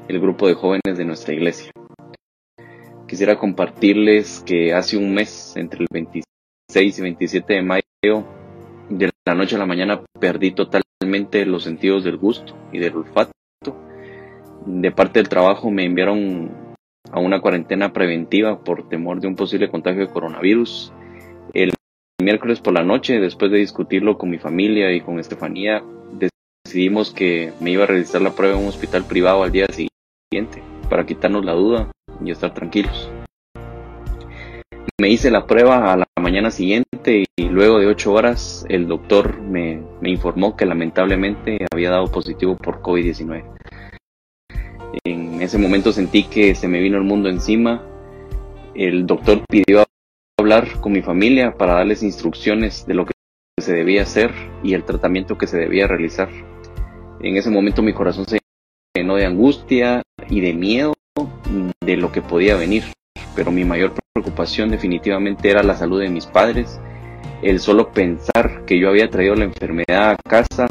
el 0.08 0.20
grupo 0.20 0.48
de 0.48 0.56
jóvenes 0.56 0.98
de 0.98 1.06
nuestra 1.06 1.34
iglesia. 1.34 1.72
Quisiera 3.08 3.40
compartirles 3.40 4.44
que 4.46 4.74
hace 4.74 4.98
un 4.98 5.14
mes, 5.14 5.54
entre 5.56 5.82
el 5.82 5.88
26 5.92 7.00
y 7.00 7.02
27 7.02 7.54
de 7.54 7.62
mayo, 7.62 8.26
de 8.90 9.10
la 9.26 9.36
noche 9.36 9.56
a 9.56 9.60
la 9.60 9.66
mañana 9.66 10.02
perdí 10.20 10.52
totalmente 10.52 11.46
los 11.46 11.64
sentidos 11.64 12.04
del 12.04 12.18
gusto 12.18 12.56
y 12.72 12.80
del 12.80 12.98
olfato. 12.98 13.32
De 14.66 14.92
parte 14.92 15.20
del 15.20 15.30
trabajo 15.30 15.72
me 15.72 15.86
enviaron 15.86 16.69
a 17.12 17.20
una 17.20 17.42
cuarentena 17.42 17.94
preventiva 17.94 18.64
por 18.64 18.88
temor 18.90 19.20
de 19.20 19.28
un 19.28 19.36
posible 19.36 19.70
contagio 19.70 20.02
de 20.02 20.14
coronavirus. 20.14 20.94
El 21.54 21.74
miércoles 22.22 22.60
por 22.60 22.74
la 22.74 22.84
noche, 22.84 23.20
después 23.20 23.52
de 23.52 23.58
discutirlo 23.58 24.18
con 24.18 24.30
mi 24.30 24.38
familia 24.38 24.92
y 24.94 25.02
con 25.02 25.20
Estefanía, 25.20 25.84
decidimos 26.66 27.12
que 27.12 27.52
me 27.60 27.72
iba 27.72 27.84
a 27.84 27.88
realizar 27.88 28.22
la 28.22 28.32
prueba 28.32 28.56
en 28.56 28.64
un 28.64 28.70
hospital 28.70 29.06
privado 29.06 29.44
al 29.44 29.52
día 29.52 29.66
siguiente 29.68 30.62
para 30.90 31.06
quitarnos 31.06 31.44
la 31.46 31.54
duda 31.54 31.92
y 32.24 32.32
estar 32.32 32.54
tranquilos. 32.54 33.10
Me 35.00 35.10
hice 35.10 35.32
la 35.32 35.48
prueba 35.48 35.94
a 35.94 35.98
la 35.98 36.06
mañana 36.22 36.52
siguiente 36.52 37.24
y 37.38 37.44
luego 37.46 37.80
de 37.80 37.88
ocho 37.88 38.12
horas 38.12 38.66
el 38.68 38.88
doctor 38.88 39.42
me, 39.42 39.82
me 40.02 40.10
informó 40.10 40.58
que 40.58 40.66
lamentablemente 40.66 41.66
había 41.72 41.90
dado 41.90 42.08
positivo 42.12 42.58
por 42.58 42.82
COVID-19. 42.82 43.59
En 45.50 45.56
ese 45.56 45.68
momento 45.68 45.92
sentí 45.92 46.26
que 46.26 46.54
se 46.54 46.68
me 46.68 46.80
vino 46.80 46.98
el 46.98 47.04
mundo 47.04 47.28
encima. 47.28 47.82
El 48.76 49.08
doctor 49.08 49.42
pidió 49.50 49.84
hablar 50.38 50.80
con 50.80 50.92
mi 50.92 51.02
familia 51.02 51.58
para 51.58 51.74
darles 51.74 52.04
instrucciones 52.04 52.86
de 52.86 52.94
lo 52.94 53.04
que 53.08 53.14
se 53.60 53.74
debía 53.74 54.04
hacer 54.04 54.32
y 54.62 54.76
el 54.76 54.84
tratamiento 54.84 55.40
que 55.40 55.48
se 55.48 55.58
debía 55.58 55.88
realizar. 55.88 56.30
En 57.20 57.36
ese 57.36 57.50
momento 57.50 57.82
mi 57.82 57.94
corazón 57.94 58.28
se 58.28 58.38
llenó 58.96 59.16
de 59.16 59.26
angustia 59.26 60.04
y 60.30 60.40
de 60.40 60.54
miedo 60.54 60.94
de 61.84 61.98
lo 61.98 62.12
que 62.12 62.22
podía 62.22 62.56
venir, 62.56 62.84
pero 63.36 63.52
mi 63.52 63.66
mayor 63.66 63.96
preocupación 64.14 64.70
definitivamente 64.70 65.50
era 65.50 65.64
la 65.64 65.76
salud 65.76 66.00
de 66.00 66.12
mis 66.12 66.28
padres, 66.28 66.80
el 67.42 67.60
solo 67.60 67.92
pensar 67.92 68.66
que 68.68 68.80
yo 68.80 68.88
había 68.90 69.10
traído 69.10 69.34
la 69.34 69.46
enfermedad 69.46 70.12
a 70.12 70.18
casa 70.18 70.68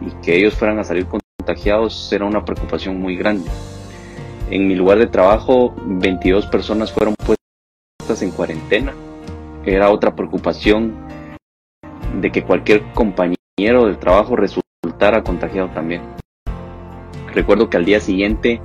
y 0.00 0.10
que 0.22 0.36
ellos 0.36 0.54
fueran 0.54 0.78
a 0.78 0.84
salir 0.84 1.04
con 1.04 1.20
contagiados 1.40 2.12
era 2.12 2.24
una 2.24 2.44
preocupación 2.44 2.98
muy 2.98 3.16
grande. 3.16 3.50
En 4.50 4.66
mi 4.66 4.74
lugar 4.74 4.98
de 4.98 5.06
trabajo, 5.06 5.72
22 5.86 6.46
personas 6.46 6.90
fueron 6.90 7.14
puestas 7.14 8.20
en 8.22 8.32
cuarentena. 8.32 8.92
Era 9.64 9.90
otra 9.90 10.16
preocupación 10.16 10.92
de 12.20 12.32
que 12.32 12.42
cualquier 12.42 12.82
compañero 12.92 13.86
del 13.86 13.98
trabajo 14.00 14.34
resultara 14.34 15.22
contagiado 15.22 15.68
también. 15.68 16.02
Recuerdo 17.32 17.70
que 17.70 17.76
al 17.76 17.84
día 17.84 18.00
siguiente 18.00 18.60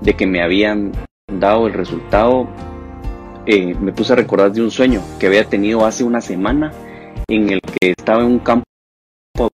de 0.00 0.14
que 0.14 0.26
me 0.26 0.42
habían 0.42 0.92
dado 1.30 1.66
el 1.66 1.74
resultado, 1.74 2.48
eh, 3.44 3.74
me 3.74 3.92
puse 3.92 4.14
a 4.14 4.16
recordar 4.16 4.52
de 4.52 4.62
un 4.62 4.70
sueño 4.70 5.02
que 5.20 5.26
había 5.26 5.44
tenido 5.44 5.84
hace 5.84 6.02
una 6.02 6.22
semana 6.22 6.72
en 7.28 7.50
el 7.50 7.60
que 7.60 7.90
estaba 7.90 8.22
en 8.22 8.28
un 8.28 8.38
campo 8.38 8.64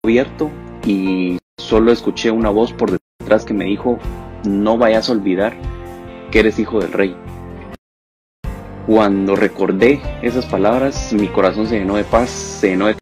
abierto 0.05 0.49
y 0.87 1.39
solo 1.59 1.91
escuché 1.91 2.31
una 2.31 2.51
voz 2.51 2.73
por 2.73 2.97
detrás 3.19 3.45
que 3.45 3.53
me 3.53 3.65
dijo, 3.65 3.99
no 4.45 4.79
vayas 4.79 5.09
a 5.09 5.13
olvidar 5.13 5.55
que 6.31 6.41
eres 6.41 6.59
hijo 6.59 6.81
del 6.81 6.93
rey. 6.93 7.17
Cuando 8.87 9.35
recordé 9.35 10.01
esas 10.23 10.47
palabras, 10.47 11.13
mi 11.13 11.29
corazón 11.29 11.67
se 11.67 11.79
llenó 11.79 11.97
de 11.97 12.05
paz, 12.05 12.29
se 12.31 12.69
llenó 12.69 12.87
de 12.87 12.97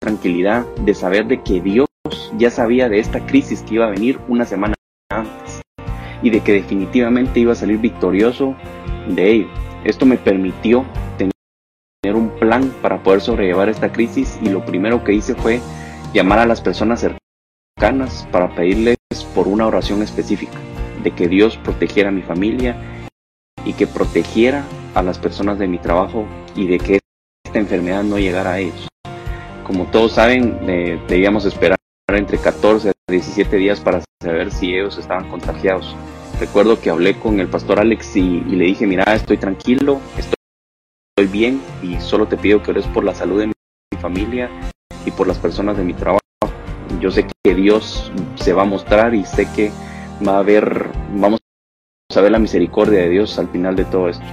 tranquilidad, 0.00 0.66
de 0.80 0.94
saber 0.94 1.26
de 1.26 1.42
que 1.42 1.60
Dios 1.60 1.88
ya 2.36 2.50
sabía 2.50 2.88
de 2.88 2.98
esta 2.98 3.24
crisis 3.26 3.62
que 3.62 3.74
iba 3.74 3.86
a 3.86 3.90
venir 3.90 4.18
una 4.28 4.44
semana 4.44 4.74
antes 5.10 5.62
y 6.22 6.30
de 6.30 6.40
que 6.40 6.52
definitivamente 6.52 7.40
iba 7.40 7.52
a 7.52 7.56
salir 7.56 7.78
victorioso 7.78 8.56
de 9.08 9.30
ello. 9.30 9.48
Esto 9.84 10.06
me 10.06 10.16
permitió 10.16 10.84
tener 11.16 12.16
un 12.16 12.30
plan 12.38 12.72
para 12.82 13.02
poder 13.02 13.20
sobrellevar 13.20 13.68
esta 13.68 13.92
crisis 13.92 14.38
y 14.42 14.48
lo 14.48 14.64
primero 14.64 15.04
que 15.04 15.12
hice 15.12 15.34
fue 15.34 15.60
llamar 16.12 16.38
a 16.40 16.46
las 16.46 16.60
personas 16.60 17.00
cercanas 17.00 18.26
para 18.32 18.54
pedirles 18.54 18.96
por 19.34 19.46
una 19.46 19.66
oración 19.66 20.02
específica, 20.02 20.58
de 21.02 21.10
que 21.12 21.28
Dios 21.28 21.56
protegiera 21.58 22.08
a 22.08 22.12
mi 22.12 22.22
familia 22.22 22.76
y 23.64 23.72
que 23.72 23.86
protegiera 23.86 24.64
a 24.94 25.02
las 25.02 25.18
personas 25.18 25.58
de 25.58 25.68
mi 25.68 25.78
trabajo 25.78 26.26
y 26.54 26.66
de 26.66 26.78
que 26.78 27.00
esta 27.44 27.58
enfermedad 27.58 28.02
no 28.02 28.18
llegara 28.18 28.52
a 28.52 28.58
ellos. 28.60 28.88
Como 29.64 29.86
todos 29.86 30.12
saben, 30.12 30.58
debíamos 31.08 31.44
esperar 31.44 31.76
entre 32.08 32.38
14 32.38 32.90
a 32.90 32.92
17 33.12 33.56
días 33.56 33.80
para 33.80 34.02
saber 34.22 34.50
si 34.50 34.74
ellos 34.74 34.98
estaban 34.98 35.28
contagiados. 35.28 35.94
Recuerdo 36.40 36.80
que 36.80 36.90
hablé 36.90 37.18
con 37.18 37.40
el 37.40 37.48
pastor 37.48 37.80
Alex 37.80 38.16
y, 38.16 38.40
le 38.40 38.64
dije, 38.64 38.86
mira, 38.86 39.04
estoy 39.14 39.38
tranquilo, 39.38 40.00
estoy 40.16 40.36
bien 41.30 41.60
y 41.82 42.00
solo 42.00 42.26
te 42.26 42.36
pido 42.36 42.62
que 42.62 42.70
ores 42.70 42.86
por 42.86 43.04
la 43.04 43.14
salud 43.14 43.40
de 43.40 43.46
mi 43.48 43.52
familia 44.00 44.48
y 45.04 45.10
por 45.10 45.26
las 45.26 45.38
personas 45.38 45.76
de 45.76 45.84
mi 45.84 45.94
trabajo 45.94 46.20
yo 47.00 47.10
sé 47.10 47.26
que 47.44 47.54
Dios 47.54 48.10
se 48.36 48.52
va 48.52 48.62
a 48.62 48.66
mostrar 48.66 49.14
y 49.14 49.24
sé 49.24 49.46
que 49.54 49.70
va 50.26 50.36
a 50.36 50.38
haber, 50.40 50.87
vamos 51.14 51.40
a 52.14 52.20
ver 52.20 52.32
la 52.32 52.38
misericordia 52.38 53.00
de 53.00 53.10
Dios 53.10 53.38
al 53.38 53.48
final 53.48 53.76
de 53.76 53.84
todo 53.84 54.08
esto. 54.08 54.24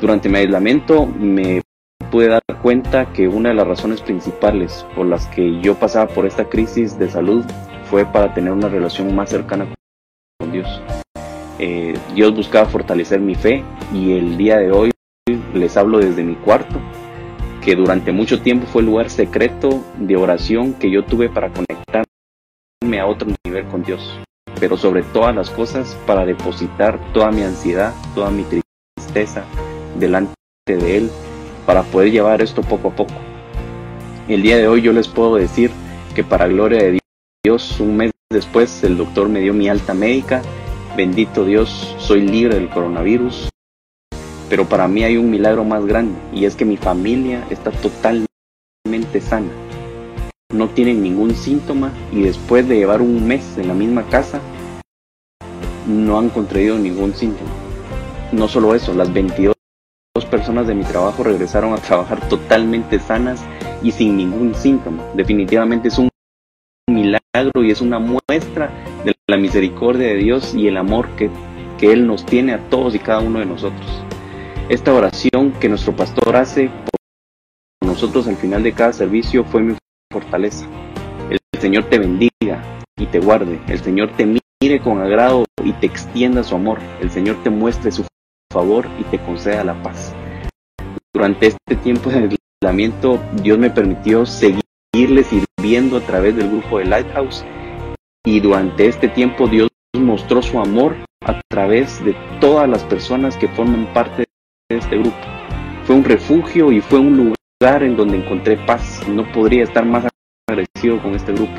Durante 0.00 0.28
mi 0.28 0.38
aislamiento 0.38 1.06
me 1.06 1.62
pude 2.10 2.28
dar 2.28 2.42
cuenta 2.62 3.12
que 3.12 3.28
una 3.28 3.50
de 3.50 3.54
las 3.54 3.66
razones 3.66 4.00
principales 4.00 4.86
por 4.94 5.06
las 5.06 5.26
que 5.26 5.60
yo 5.60 5.74
pasaba 5.74 6.08
por 6.08 6.26
esta 6.26 6.48
crisis 6.48 6.98
de 6.98 7.10
salud 7.10 7.44
fue 7.90 8.04
para 8.04 8.34
tener 8.34 8.52
una 8.52 8.68
relación 8.68 9.14
más 9.14 9.30
cercana 9.30 9.66
con 10.38 10.52
Dios. 10.52 10.82
Eh, 11.58 11.98
Dios 12.14 12.34
buscaba 12.34 12.68
fortalecer 12.68 13.20
mi 13.20 13.34
fe 13.34 13.64
y 13.92 14.12
el 14.12 14.36
día 14.36 14.58
de 14.58 14.70
hoy 14.70 14.90
les 15.54 15.76
hablo 15.76 15.98
desde 15.98 16.22
mi 16.22 16.36
cuarto 16.36 16.80
que 17.62 17.74
durante 17.74 18.12
mucho 18.12 18.40
tiempo 18.40 18.66
fue 18.66 18.82
el 18.82 18.86
lugar 18.86 19.10
secreto 19.10 19.84
de 19.98 20.16
oración 20.16 20.74
que 20.74 20.90
yo 20.90 21.04
tuve 21.04 21.28
para 21.28 21.50
conectarme 21.50 23.00
a 23.00 23.06
otro 23.06 23.28
nivel 23.44 23.66
con 23.66 23.82
Dios, 23.82 24.18
pero 24.60 24.76
sobre 24.76 25.02
todas 25.02 25.34
las 25.34 25.50
cosas 25.50 25.96
para 26.06 26.24
depositar 26.24 26.98
toda 27.12 27.30
mi 27.30 27.42
ansiedad, 27.42 27.94
toda 28.14 28.30
mi 28.30 28.44
tristeza 28.44 29.44
delante 29.98 30.34
de 30.66 30.96
Él, 30.96 31.10
para 31.66 31.82
poder 31.82 32.10
llevar 32.10 32.42
esto 32.42 32.62
poco 32.62 32.88
a 32.88 32.96
poco. 32.96 33.14
El 34.28 34.42
día 34.42 34.56
de 34.56 34.68
hoy 34.68 34.82
yo 34.82 34.92
les 34.92 35.08
puedo 35.08 35.36
decir 35.36 35.70
que 36.14 36.24
para 36.24 36.48
gloria 36.48 36.82
de 36.82 36.98
Dios, 37.44 37.80
un 37.80 37.96
mes 37.96 38.10
después 38.30 38.84
el 38.84 38.96
doctor 38.96 39.28
me 39.28 39.40
dio 39.40 39.54
mi 39.54 39.68
alta 39.68 39.94
médica, 39.94 40.42
bendito 40.96 41.44
Dios, 41.44 41.94
soy 41.98 42.22
libre 42.22 42.56
del 42.56 42.68
coronavirus, 42.68 43.48
pero 44.48 44.68
para 44.68 44.88
mí 44.88 45.04
hay 45.04 45.16
un 45.16 45.30
milagro 45.30 45.64
más 45.64 45.84
grande 45.86 46.18
y 46.32 46.44
es 46.44 46.56
que 46.56 46.64
mi 46.64 46.76
familia 46.76 47.46
está 47.50 47.70
totalmente 47.70 49.20
sana. 49.20 49.67
No 50.50 50.70
tienen 50.70 51.02
ningún 51.02 51.34
síntoma 51.34 51.92
y 52.10 52.22
después 52.22 52.66
de 52.66 52.76
llevar 52.76 53.02
un 53.02 53.28
mes 53.28 53.58
en 53.58 53.68
la 53.68 53.74
misma 53.74 54.08
casa, 54.08 54.40
no 55.86 56.18
han 56.18 56.30
contraído 56.30 56.78
ningún 56.78 57.12
síntoma. 57.12 57.50
No 58.32 58.48
solo 58.48 58.74
eso, 58.74 58.94
las 58.94 59.12
22 59.12 59.54
personas 60.30 60.66
de 60.66 60.74
mi 60.74 60.84
trabajo 60.84 61.22
regresaron 61.22 61.74
a 61.74 61.76
trabajar 61.76 62.26
totalmente 62.30 62.98
sanas 62.98 63.44
y 63.82 63.92
sin 63.92 64.16
ningún 64.16 64.54
síntoma. 64.54 65.04
Definitivamente 65.14 65.88
es 65.88 65.98
un 65.98 66.08
milagro 66.88 67.62
y 67.62 67.70
es 67.70 67.82
una 67.82 67.98
muestra 67.98 68.70
de 69.04 69.14
la 69.26 69.36
misericordia 69.36 70.06
de 70.06 70.16
Dios 70.16 70.54
y 70.54 70.66
el 70.66 70.78
amor 70.78 71.14
que, 71.16 71.30
que 71.76 71.92
Él 71.92 72.06
nos 72.06 72.24
tiene 72.24 72.54
a 72.54 72.70
todos 72.70 72.94
y 72.94 72.98
cada 72.98 73.20
uno 73.20 73.40
de 73.40 73.44
nosotros. 73.44 74.02
Esta 74.70 74.94
oración 74.94 75.52
que 75.60 75.68
nuestro 75.68 75.94
pastor 75.94 76.36
hace 76.36 76.70
por 77.80 77.90
nosotros 77.90 78.26
al 78.28 78.36
final 78.36 78.62
de 78.62 78.72
cada 78.72 78.94
servicio 78.94 79.44
fue 79.44 79.60
mi 79.60 79.74
fortaleza. 80.10 80.66
El 81.30 81.38
Señor 81.60 81.84
te 81.84 81.98
bendiga 81.98 82.62
y 82.96 83.06
te 83.06 83.20
guarde. 83.20 83.60
El 83.68 83.80
Señor 83.80 84.10
te 84.16 84.26
mire 84.26 84.80
con 84.80 85.00
agrado 85.00 85.44
y 85.62 85.72
te 85.72 85.86
extienda 85.86 86.42
su 86.42 86.54
amor. 86.54 86.78
El 87.00 87.10
Señor 87.10 87.42
te 87.42 87.50
muestre 87.50 87.92
su 87.92 88.06
favor 88.52 88.86
y 88.98 89.04
te 89.04 89.18
conceda 89.18 89.64
la 89.64 89.80
paz. 89.82 90.14
Durante 91.12 91.48
este 91.48 91.76
tiempo 91.76 92.10
de 92.10 92.38
aislamiento, 92.62 93.20
Dios 93.42 93.58
me 93.58 93.70
permitió 93.70 94.24
seguirle 94.24 95.24
sirviendo 95.24 95.98
a 95.98 96.00
través 96.00 96.36
del 96.36 96.48
grupo 96.48 96.78
de 96.78 96.86
Lighthouse 96.86 97.44
y 98.24 98.40
durante 98.40 98.86
este 98.86 99.08
tiempo 99.08 99.46
Dios 99.46 99.68
mostró 99.94 100.42
su 100.42 100.58
amor 100.58 100.96
a 101.22 101.40
través 101.48 102.02
de 102.04 102.14
todas 102.40 102.68
las 102.68 102.84
personas 102.84 103.36
que 103.36 103.48
forman 103.48 103.92
parte 103.92 104.24
de 104.70 104.78
este 104.78 104.98
grupo. 104.98 105.16
Fue 105.84 105.96
un 105.96 106.04
refugio 106.04 106.72
y 106.72 106.80
fue 106.80 106.98
un 106.98 107.16
lugar 107.16 107.38
en 107.60 107.96
donde 107.96 108.18
encontré 108.18 108.56
paz. 108.56 109.00
No 109.08 109.30
podría 109.32 109.64
estar 109.64 109.84
más 109.84 110.06
agradecido 110.46 111.02
con 111.02 111.16
este 111.16 111.32
grupo. 111.32 111.54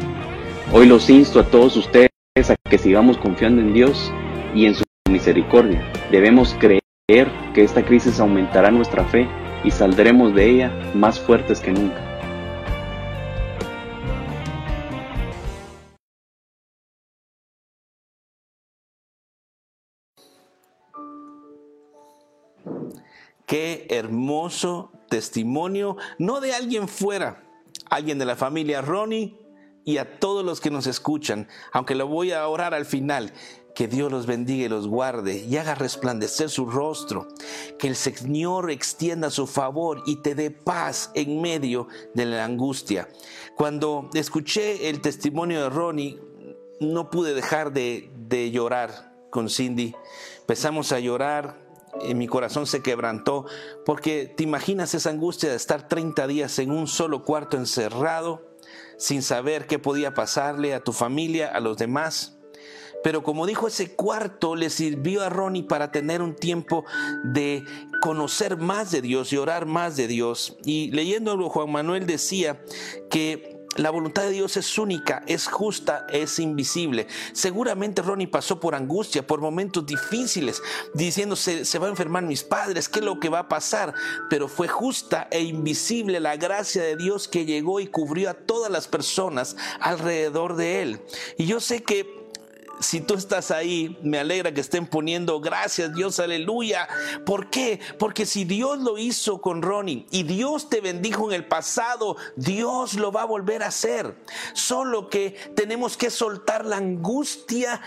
Hoy 0.72 0.86
los 0.86 1.10
insto 1.10 1.42
a 1.42 1.44
todos 1.44 1.76
ustedes 1.76 2.10
a 2.50 2.56
que 2.70 2.78
sigamos 2.78 3.18
confiando 3.18 3.62
en 3.62 3.74
Dios 3.74 4.10
y 4.56 4.66
en 4.66 4.76
su 4.76 4.86
misericordia. 5.10 5.84
Debemos 6.10 6.56
creer 6.58 6.82
que 7.54 7.64
esta 7.66 7.84
crisis 7.84 8.18
aumentará 8.22 8.72
nuestra 8.72 9.04
fe 9.04 9.28
y 9.66 9.72
saldremos 9.72 10.34
de 10.34 10.50
ella 10.50 10.72
más 10.96 11.20
fuertes 11.20 11.60
que 11.60 11.74
nunca. 11.74 12.06
Qué 23.46 23.86
hermoso 23.90 24.94
testimonio, 25.10 25.98
no 26.18 26.40
de 26.40 26.54
alguien 26.54 26.88
fuera, 26.88 27.44
alguien 27.90 28.20
de 28.20 28.26
la 28.26 28.36
familia 28.36 28.82
Ronnie 28.82 29.38
y 29.84 29.98
a 29.98 30.20
todos 30.20 30.46
los 30.46 30.62
que 30.62 30.72
nos 30.72 30.88
escuchan, 30.88 31.48
aunque 31.72 31.96
lo 31.96 32.08
voy 32.08 32.32
a 32.32 32.48
orar 32.48 32.74
al 32.74 32.86
final. 32.86 33.34
Que 33.76 33.88
Dios 33.88 34.12
los 34.12 34.26
bendiga 34.26 34.66
y 34.66 34.70
los 34.70 34.88
guarde 34.88 35.38
y 35.38 35.56
haga 35.56 35.74
resplandecer 35.74 36.50
su 36.50 36.66
rostro. 36.66 37.30
Que 37.78 37.88
el 37.88 37.96
Señor 37.96 38.70
extienda 38.72 39.30
su 39.30 39.48
favor 39.48 40.04
y 40.06 40.18
te 40.18 40.36
dé 40.36 40.52
paz 40.52 41.12
en 41.14 41.40
medio 41.40 41.88
de 42.14 42.26
la 42.26 42.44
angustia. 42.44 43.08
Cuando 43.56 44.10
escuché 44.16 44.90
el 44.90 45.02
testimonio 45.02 45.62
de 45.62 45.70
Ronnie, 45.70 46.20
no 46.82 47.10
pude 47.10 47.34
dejar 47.34 47.72
de, 47.72 48.12
de 48.28 48.52
llorar 48.52 49.14
con 49.30 49.50
Cindy. 49.50 49.96
Empezamos 50.42 50.92
a 50.92 51.00
llorar, 51.00 51.69
mi 52.16 52.28
corazón 52.28 52.68
se 52.68 52.82
quebrantó, 52.82 53.46
porque 53.86 54.32
te 54.36 54.44
imaginas 54.44 54.94
esa 54.94 55.10
angustia 55.10 55.50
de 55.50 55.56
estar 55.56 55.88
30 55.88 56.28
días 56.28 56.60
en 56.60 56.72
un 56.72 56.88
solo 56.88 57.24
cuarto 57.24 57.58
encerrado, 57.58 58.50
sin 58.98 59.22
saber 59.22 59.68
qué 59.68 59.80
podía 59.80 60.14
pasarle 60.14 60.74
a 60.74 60.84
tu 60.84 60.94
familia, 60.94 61.48
a 61.48 61.60
los 61.60 61.78
demás. 61.78 62.40
Pero 63.04 63.24
como 63.24 63.46
dijo 63.46 63.68
ese 63.68 63.96
cuarto, 63.96 64.56
le 64.56 64.70
sirvió 64.70 65.24
a 65.24 65.30
Ronnie 65.30 65.64
para 65.64 65.92
tener 65.92 66.22
un 66.22 66.36
tiempo 66.36 66.84
de 67.24 67.64
conocer 68.02 68.58
más 68.58 68.92
de 68.92 69.02
Dios 69.02 69.32
y 69.32 69.38
orar 69.38 69.66
más 69.66 69.96
de 69.96 70.08
Dios. 70.08 70.58
Y 70.66 70.92
leyéndolo, 70.92 71.50
Juan 71.50 71.72
Manuel 71.72 72.06
decía 72.06 72.62
que 73.10 73.59
la 73.78 73.92
voluntad 73.92 74.24
de 74.24 74.32
Dios 74.32 74.58
es 74.58 74.78
única, 74.78 75.24
es 75.28 75.48
justa, 75.48 76.06
es 76.10 76.40
invisible. 76.40 77.08
Seguramente 77.34 78.02
Ronnie 78.02 78.28
pasó 78.28 78.60
por 78.60 78.76
angustia, 78.76 79.26
por 79.26 79.42
momentos 79.42 79.86
difíciles, 79.86 80.62
diciéndose, 80.94 81.66
se 81.66 81.80
va 81.80 81.88
a 81.88 81.92
enfermar 81.92 82.24
mis 82.24 82.44
padres, 82.44 82.90
¿qué 82.90 83.00
es 83.00 83.06
lo 83.06 83.20
que 83.20 83.30
va 83.30 83.40
a 83.40 83.48
pasar? 83.48 83.94
Pero 84.30 84.48
fue 84.48 84.68
justa 84.68 85.28
e 85.32 85.42
invisible 85.42 86.20
la 86.20 86.36
gracia 86.36 86.84
de 86.84 86.98
Dios 86.98 87.28
que 87.28 87.46
llegó 87.46 87.80
y 87.80 87.88
cubrió 87.88 88.32
a 88.32 88.34
todas 88.34 88.72
las 88.72 88.88
personas 88.88 89.56
alrededor 89.80 90.56
de 90.56 90.82
él. 90.82 91.02
Y 91.38 91.46
yo 91.46 91.60
sé 91.60 91.84
que 91.84 92.19
si 92.80 93.02
tú 93.02 93.16
estás 93.16 93.52
ahí, 93.52 93.98
me 94.04 94.20
alegra 94.20 94.54
que 94.54 94.62
estén 94.62 94.88
poniendo 94.88 95.40
gracias 95.40 95.94
Dios, 95.94 96.20
aleluya. 96.20 96.88
¿Por 97.26 97.50
qué? 97.50 97.80
Porque 97.98 98.26
si 98.26 98.46
Dios 98.46 98.80
lo 98.80 98.98
hizo 98.98 99.42
con 99.42 99.62
Ronnie 99.62 100.06
y 100.12 100.24
Dios 100.24 100.70
te 100.70 100.82
bendijo 100.82 101.30
en 101.30 101.36
el 101.36 101.46
pasado, 101.46 102.16
Dios 102.36 102.96
lo 102.96 103.12
va 103.12 103.24
a 103.24 103.26
volver 103.26 103.64
a 103.64 103.68
hacer. 103.68 104.16
Solo 104.54 105.10
que 105.10 105.32
tenemos 105.56 105.98
que 105.98 106.10
soltar 106.10 106.66
la 106.66 106.78
angustia, 106.78 107.82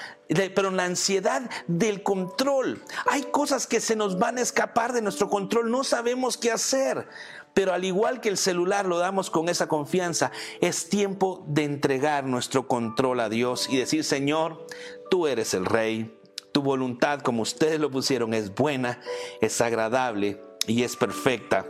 pero 0.55 0.70
la 0.70 0.85
ansiedad 0.85 1.50
del 1.66 2.02
control. 2.02 2.83
Hay 3.07 3.22
cosas 3.24 3.66
que 3.66 3.81
se 3.81 3.96
nos 3.96 4.18
van 4.18 4.38
a 4.38 4.42
escapar 4.42 4.92
de 4.92 5.02
nuestro 5.02 5.28
control, 5.28 5.70
no 5.70 5.85
sabemos 5.85 6.37
qué 6.37 6.50
hacer. 6.50 7.07
Pero 7.55 7.73
al 7.73 7.85
igual 7.85 8.21
que 8.21 8.29
el 8.29 8.37
celular 8.37 8.87
lo 8.87 8.99
damos 8.99 9.31
con 9.31 9.49
esa 9.49 9.69
confianza, 9.69 10.33
es 10.61 10.88
tiempo 10.88 11.45
de 11.47 11.65
entregar 11.65 12.25
nuestro 12.25 12.67
control 12.67 13.21
a 13.21 13.29
Dios 13.29 13.69
y 13.71 13.77
decir, 13.77 14.05
Señor, 14.05 14.67
tú 15.11 15.27
eres 15.27 15.53
el 15.55 15.67
Rey, 15.67 16.17
tu 16.53 16.62
voluntad, 16.62 17.21
como 17.21 17.43
ustedes 17.43 17.81
lo 17.81 17.91
pusieron, 17.91 18.35
es 18.35 18.55
buena, 18.55 19.01
es 19.41 19.61
agradable 19.61 20.41
y 20.67 20.83
es 20.83 20.97
perfecta. 20.97 21.67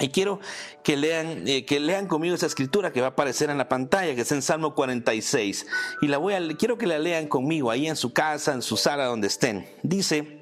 Y 0.00 0.10
quiero 0.10 0.38
que 0.84 0.96
lean, 0.96 1.48
eh, 1.48 1.64
que 1.64 1.80
lean 1.80 2.06
conmigo 2.06 2.34
esa 2.34 2.46
escritura 2.46 2.92
que 2.92 3.00
va 3.00 3.08
a 3.08 3.10
aparecer 3.10 3.50
en 3.50 3.58
la 3.58 3.68
pantalla, 3.68 4.14
que 4.14 4.20
es 4.20 4.30
en 4.30 4.42
Salmo 4.42 4.74
46. 4.74 5.66
Y 6.02 6.06
la 6.06 6.18
voy 6.18 6.34
a, 6.34 6.56
quiero 6.56 6.78
que 6.78 6.86
la 6.86 6.98
lean 6.98 7.26
conmigo 7.26 7.70
ahí 7.70 7.88
en 7.88 7.96
su 7.96 8.12
casa, 8.12 8.52
en 8.52 8.62
su 8.62 8.76
sala, 8.76 9.06
donde 9.06 9.26
estén. 9.26 9.68
Dice, 9.82 10.37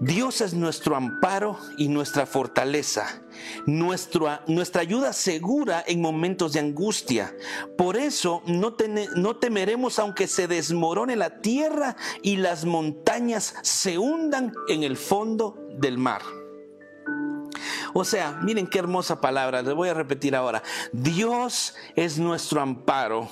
Dios 0.00 0.40
es 0.40 0.54
nuestro 0.54 0.96
amparo 0.96 1.58
y 1.76 1.88
nuestra 1.88 2.26
fortaleza, 2.26 3.22
nuestra, 3.66 4.42
nuestra 4.46 4.82
ayuda 4.82 5.12
segura 5.12 5.84
en 5.86 6.00
momentos 6.00 6.52
de 6.52 6.60
angustia. 6.60 7.34
Por 7.76 7.96
eso 7.96 8.42
no, 8.46 8.76
no 9.16 9.36
temeremos 9.36 9.98
aunque 9.98 10.26
se 10.26 10.48
desmorone 10.48 11.16
la 11.16 11.40
tierra 11.40 11.96
y 12.22 12.36
las 12.36 12.64
montañas 12.64 13.54
se 13.62 13.98
hundan 13.98 14.52
en 14.68 14.82
el 14.82 14.96
fondo 14.96 15.56
del 15.78 15.98
mar. 15.98 16.22
O 17.94 18.04
sea, 18.04 18.38
miren 18.42 18.66
qué 18.66 18.78
hermosa 18.78 19.20
palabra, 19.20 19.62
les 19.62 19.74
voy 19.74 19.88
a 19.88 19.94
repetir 19.94 20.34
ahora. 20.34 20.62
Dios 20.92 21.74
es 21.94 22.18
nuestro 22.18 22.60
amparo 22.60 23.28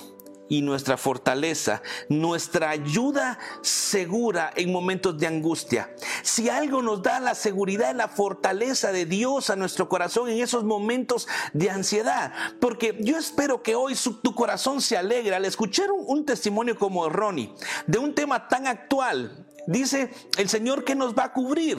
y 0.51 0.61
nuestra 0.61 0.97
fortaleza, 0.97 1.81
nuestra 2.09 2.71
ayuda 2.71 3.39
segura 3.61 4.51
en 4.57 4.69
momentos 4.69 5.17
de 5.17 5.25
angustia. 5.25 5.95
Si 6.23 6.49
algo 6.49 6.81
nos 6.81 7.01
da 7.01 7.21
la 7.21 7.35
seguridad 7.35 7.93
y 7.93 7.97
la 7.97 8.09
fortaleza 8.09 8.91
de 8.91 9.05
Dios 9.05 9.49
a 9.49 9.55
nuestro 9.55 9.87
corazón 9.87 10.27
en 10.27 10.41
esos 10.41 10.65
momentos 10.65 11.29
de 11.53 11.69
ansiedad, 11.69 12.33
porque 12.59 12.97
yo 12.99 13.17
espero 13.17 13.63
que 13.63 13.75
hoy 13.75 13.95
tu 14.21 14.35
corazón 14.35 14.81
se 14.81 14.97
alegre 14.97 15.33
al 15.33 15.45
escuchar 15.45 15.89
un, 15.89 16.03
un 16.05 16.25
testimonio 16.25 16.77
como 16.77 17.07
Ronnie 17.07 17.53
de 17.87 17.99
un 17.99 18.13
tema 18.13 18.49
tan 18.49 18.67
actual. 18.67 19.47
Dice 19.67 20.11
el 20.37 20.49
Señor 20.49 20.83
que 20.83 20.95
nos 20.95 21.13
va 21.13 21.25
a 21.25 21.33
cubrir, 21.33 21.77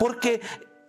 porque 0.00 0.40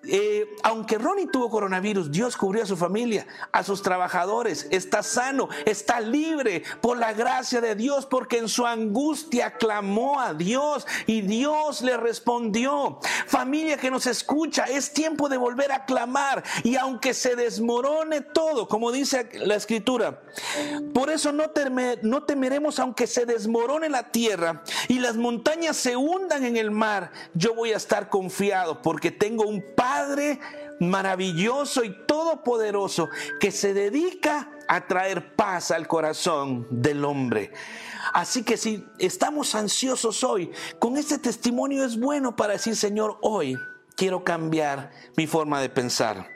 eh, 0.04 0.56
aunque 0.64 0.98
Ronnie 0.98 1.28
tuvo 1.28 1.50
coronavirus, 1.50 2.10
Dios 2.10 2.38
cubrió 2.38 2.64
a 2.64 2.66
su 2.66 2.78
familia, 2.78 3.28
a 3.52 3.64
sus 3.64 3.82
trabajadores, 3.82 4.66
está 4.72 5.04
sano, 5.04 5.50
está 5.66 6.00
libre 6.00 6.64
por 6.80 6.98
la 6.98 7.12
gracia 7.12 7.60
de 7.60 7.76
Dios, 7.76 8.06
porque 8.06 8.38
en 8.38 8.48
su 8.48 8.66
angustia 8.66 9.56
clamó 9.56 10.22
a 10.22 10.34
Dios 10.34 10.88
y 11.06 11.22
Dios 11.22 11.82
le 11.82 11.98
respondió. 11.98 13.00
Familia 13.28 13.78
que 13.78 13.92
nos 13.92 14.08
escucha, 14.08 14.64
es 14.66 14.94
tiempo 14.94 15.28
de 15.28 15.36
volver 15.36 15.74
a 15.74 15.84
clamar 15.84 16.44
y 16.64 16.78
aunque 16.78 17.14
se 17.14 17.36
desmorone 17.36 18.22
todo, 18.22 18.70
como 18.70 18.94
dice 18.94 19.30
la 19.34 19.56
escritura, 19.56 20.22
por 20.94 21.10
eso 21.10 21.34
no, 21.34 21.52
no 22.04 22.24
temeremos 22.24 22.80
aunque 22.80 23.06
se 23.06 23.26
desmorone 23.26 23.90
la 23.90 24.12
tierra 24.12 24.64
y 24.88 25.00
las 25.00 25.18
montañas 25.18 25.76
se 25.76 25.98
hundan 25.98 26.46
en 26.46 26.56
el 26.56 26.72
mar, 26.72 27.12
yo 27.34 27.54
voy 27.54 27.74
a 27.74 27.78
estar 27.78 28.08
confiado 28.08 28.82
porque 28.82 29.12
tengo 29.12 29.44
un 29.44 29.62
Padre 29.76 29.90
maravilloso 30.80 31.84
y 31.84 32.06
todopoderoso 32.06 33.10
que 33.40 33.52
se 33.52 33.74
dedica 33.74 34.52
a 34.68 34.88
traer 34.88 35.36
paz 35.36 35.72
al 35.72 35.88
corazón 35.88 36.68
del 36.70 37.04
hombre. 37.04 37.52
Así 38.14 38.44
que 38.44 38.58
si 38.58 38.86
estamos 38.98 39.56
ansiosos 39.56 40.24
hoy, 40.24 40.52
con 40.80 40.98
este 40.98 41.18
testimonio 41.18 41.84
es 41.86 42.00
bueno 42.00 42.36
para 42.36 42.54
decir, 42.54 42.76
Señor, 42.76 43.18
hoy 43.22 43.58
quiero 43.96 44.24
cambiar 44.24 44.92
mi 45.18 45.28
forma 45.28 45.62
de 45.62 45.70
pensar. 45.70 46.28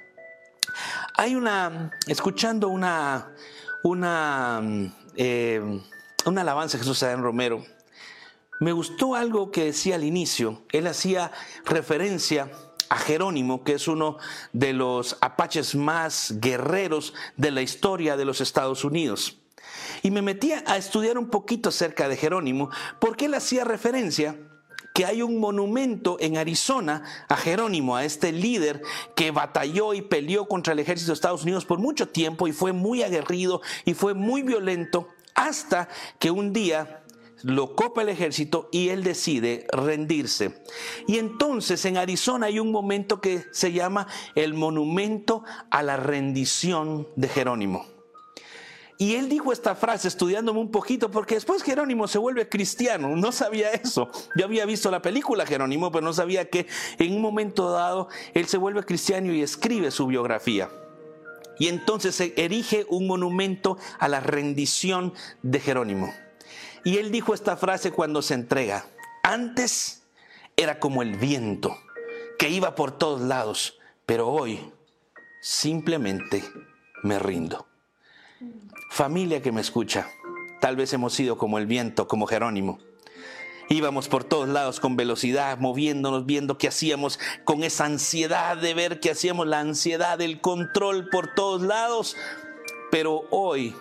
Hay 1.15 1.35
una, 1.35 1.91
escuchando 2.07 2.69
una, 2.69 3.33
una, 3.83 4.61
eh, 5.15 5.81
una 6.25 6.41
alabanza 6.41 6.77
de 6.77 6.83
Jesús 6.83 7.03
Adán 7.03 7.23
Romero, 7.23 7.63
me 8.59 8.71
gustó 8.71 9.15
algo 9.15 9.51
que 9.51 9.65
decía 9.65 9.95
al 9.95 10.03
inicio. 10.03 10.63
Él 10.71 10.87
hacía 10.87 11.31
referencia 11.65 12.51
a 12.93 12.97
Jerónimo, 12.97 13.63
que 13.63 13.73
es 13.73 13.87
uno 13.87 14.17
de 14.51 14.71
los 14.71 15.17
apaches 15.19 15.73
más 15.73 16.35
guerreros 16.39 17.15
de 17.37 17.49
la 17.49 17.63
historia 17.63 18.15
de 18.15 18.23
los 18.23 18.39
Estados 18.39 18.85
Unidos. 18.85 19.39
Y 20.03 20.11
me 20.11 20.21
metí 20.21 20.51
a 20.51 20.77
estudiar 20.77 21.17
un 21.17 21.31
poquito 21.31 21.69
acerca 21.69 22.07
de 22.07 22.17
Jerónimo, 22.17 22.69
porque 22.99 23.25
él 23.25 23.33
hacía 23.33 23.63
referencia 23.63 24.37
que 24.93 25.07
hay 25.07 25.23
un 25.23 25.39
monumento 25.39 26.17
en 26.19 26.37
Arizona 26.37 27.01
a 27.27 27.35
Jerónimo, 27.35 27.95
a 27.95 28.05
este 28.05 28.31
líder 28.31 28.83
que 29.15 29.31
batalló 29.31 29.95
y 29.95 30.03
peleó 30.03 30.47
contra 30.47 30.73
el 30.73 30.79
ejército 30.79 31.11
de 31.11 31.15
Estados 31.15 31.41
Unidos 31.41 31.65
por 31.65 31.79
mucho 31.79 32.09
tiempo 32.09 32.47
y 32.47 32.51
fue 32.51 32.73
muy 32.73 33.01
aguerrido 33.01 33.63
y 33.85 33.95
fue 33.95 34.13
muy 34.13 34.43
violento 34.43 35.09
hasta 35.33 35.89
que 36.19 36.29
un 36.29 36.53
día 36.53 37.02
lo 37.43 37.75
copa 37.75 38.01
el 38.01 38.09
ejército 38.09 38.69
y 38.71 38.89
él 38.89 39.03
decide 39.03 39.67
rendirse. 39.71 40.63
Y 41.07 41.17
entonces 41.17 41.85
en 41.85 41.97
Arizona 41.97 42.47
hay 42.47 42.59
un 42.59 42.71
momento 42.71 43.21
que 43.21 43.45
se 43.51 43.71
llama 43.71 44.07
el 44.35 44.53
monumento 44.53 45.43
a 45.69 45.83
la 45.83 45.97
rendición 45.97 47.07
de 47.15 47.27
Jerónimo. 47.27 47.85
Y 48.97 49.15
él 49.15 49.27
dijo 49.27 49.51
esta 49.51 49.75
frase 49.75 50.07
estudiándome 50.07 50.59
un 50.59 50.71
poquito, 50.71 51.11
porque 51.11 51.35
después 51.35 51.63
Jerónimo 51.63 52.07
se 52.07 52.19
vuelve 52.19 52.47
cristiano. 52.47 53.09
No 53.15 53.31
sabía 53.31 53.71
eso. 53.71 54.09
Yo 54.37 54.45
había 54.45 54.65
visto 54.65 54.89
la 54.91 55.01
película 55.01 55.45
Jerónimo, 55.45 55.91
pero 55.91 56.05
no 56.05 56.13
sabía 56.13 56.49
que 56.49 56.67
en 56.99 57.13
un 57.15 57.21
momento 57.21 57.71
dado 57.71 58.07
él 58.33 58.47
se 58.47 58.57
vuelve 58.57 58.83
cristiano 58.83 59.33
y 59.33 59.41
escribe 59.41 59.91
su 59.91 60.07
biografía. 60.07 60.69
Y 61.59 61.67
entonces 61.67 62.15
se 62.15 62.33
erige 62.37 62.85
un 62.89 63.07
monumento 63.07 63.77
a 63.99 64.07
la 64.07 64.19
rendición 64.19 65.13
de 65.41 65.59
Jerónimo. 65.59 66.13
Y 66.83 66.97
él 66.97 67.11
dijo 67.11 67.33
esta 67.33 67.55
frase 67.55 67.91
cuando 67.91 68.21
se 68.21 68.33
entrega. 68.33 68.85
Antes 69.23 70.03
era 70.57 70.79
como 70.79 71.01
el 71.01 71.15
viento, 71.15 71.77
que 72.37 72.49
iba 72.49 72.75
por 72.75 72.97
todos 72.97 73.21
lados, 73.21 73.79
pero 74.05 74.29
hoy 74.29 74.71
simplemente 75.41 76.43
me 77.03 77.19
rindo. 77.19 77.67
Familia 78.89 79.41
que 79.41 79.51
me 79.51 79.61
escucha, 79.61 80.07
tal 80.59 80.75
vez 80.75 80.93
hemos 80.93 81.13
sido 81.13 81.37
como 81.37 81.57
el 81.57 81.65
viento, 81.65 82.07
como 82.07 82.27
Jerónimo. 82.27 82.79
Íbamos 83.69 84.09
por 84.09 84.25
todos 84.25 84.49
lados 84.49 84.79
con 84.79 84.97
velocidad, 84.97 85.57
moviéndonos, 85.57 86.25
viendo 86.25 86.57
qué 86.57 86.67
hacíamos, 86.67 87.17
con 87.45 87.63
esa 87.63 87.85
ansiedad 87.85 88.57
de 88.57 88.73
ver 88.73 88.99
qué 88.99 89.11
hacíamos, 89.11 89.47
la 89.47 89.61
ansiedad, 89.61 90.19
el 90.21 90.41
control 90.41 91.07
por 91.09 91.33
todos 91.33 91.61
lados. 91.61 92.17
Pero 92.91 93.23
hoy 93.31 93.73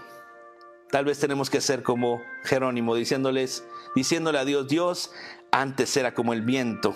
tal 0.92 1.06
vez 1.06 1.18
tenemos 1.18 1.48
que 1.48 1.62
ser 1.62 1.82
como 1.82 2.22
Jerónimo, 2.44 2.94
diciéndoles, 2.94 3.64
diciéndole 3.96 4.38
a 4.38 4.44
Dios, 4.44 4.68
Dios, 4.68 5.10
antes 5.50 5.96
era 5.96 6.12
como 6.12 6.34
el 6.34 6.42
viento, 6.42 6.94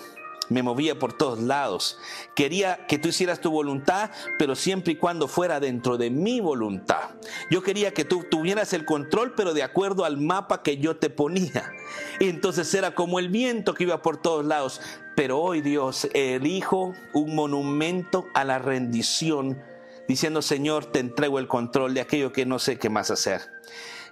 me 0.49 0.61
movía 0.61 0.99
por 0.99 1.13
todos 1.13 1.39
lados. 1.39 1.97
Quería 2.35 2.85
que 2.85 2.99
tú 2.99 3.09
hicieras 3.09 3.41
tu 3.41 3.49
voluntad, 3.49 4.11
pero 4.37 4.55
siempre 4.55 4.93
y 4.93 4.95
cuando 4.97 5.27
fuera 5.27 5.59
dentro 5.59 5.97
de 5.97 6.11
mi 6.11 6.39
voluntad. 6.39 7.15
Yo 7.49 7.63
quería 7.63 7.91
que 7.91 8.05
tú 8.05 8.23
tuvieras 8.29 8.71
el 8.73 8.85
control, 8.85 9.33
pero 9.35 9.55
de 9.55 9.63
acuerdo 9.63 10.05
al 10.05 10.17
mapa 10.17 10.61
que 10.61 10.77
yo 10.77 10.97
te 10.97 11.09
ponía. 11.09 11.73
Y 12.19 12.29
entonces 12.29 12.71
era 12.75 12.93
como 12.93 13.17
el 13.17 13.29
viento 13.29 13.73
que 13.73 13.83
iba 13.85 14.03
por 14.03 14.17
todos 14.17 14.45
lados. 14.45 14.79
Pero 15.15 15.39
hoy 15.39 15.61
Dios 15.61 16.07
elijo 16.13 16.93
un 17.13 17.33
monumento 17.33 18.27
a 18.35 18.43
la 18.43 18.59
rendición, 18.59 19.59
diciendo, 20.07 20.41
Señor, 20.41 20.85
te 20.85 20.99
entrego 20.99 21.39
el 21.39 21.47
control 21.47 21.93
de 21.93 22.01
aquello 22.01 22.31
que 22.31 22.45
no 22.45 22.59
sé 22.59 22.77
qué 22.77 22.89
más 22.89 23.11
hacer. 23.11 23.41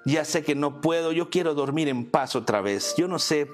Ya 0.05 0.23
sé 0.23 0.43
que 0.43 0.53
no 0.53 0.81
puedo, 0.81 1.11
yo 1.11 1.31
quiero 1.31 1.55
dormir 1.55 1.87
en 1.87 2.11
paz 2.11 2.35
otra 2.35 2.61
vez. 2.61 2.93
Yo 2.95 3.07
no 3.07 3.17
sé 3.17 3.49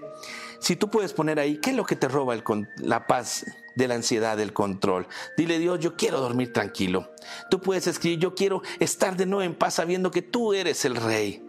si 0.59 0.75
tú 0.75 0.89
puedes 0.89 1.13
poner 1.13 1.39
ahí, 1.39 1.59
¿qué 1.61 1.69
es 1.69 1.75
lo 1.77 1.85
que 1.85 1.95
te 1.95 2.09
roba 2.09 2.35
la 2.77 3.07
paz 3.07 3.45
de 3.75 3.87
la 3.87 3.95
ansiedad, 3.95 4.35
del 4.35 4.51
control? 4.51 5.07
Dile 5.37 5.59
Dios, 5.59 5.79
yo 5.79 5.95
quiero 5.95 6.19
dormir 6.19 6.51
tranquilo. 6.51 7.09
Tú 7.49 7.61
puedes 7.61 7.87
escribir, 7.87 8.19
yo 8.19 8.35
quiero 8.35 8.61
estar 8.79 9.15
de 9.15 9.25
nuevo 9.25 9.43
en 9.43 9.55
paz 9.55 9.75
sabiendo 9.75 10.11
que 10.11 10.21
tú 10.21 10.53
eres 10.53 10.83
el 10.83 10.97
rey. 10.97 11.41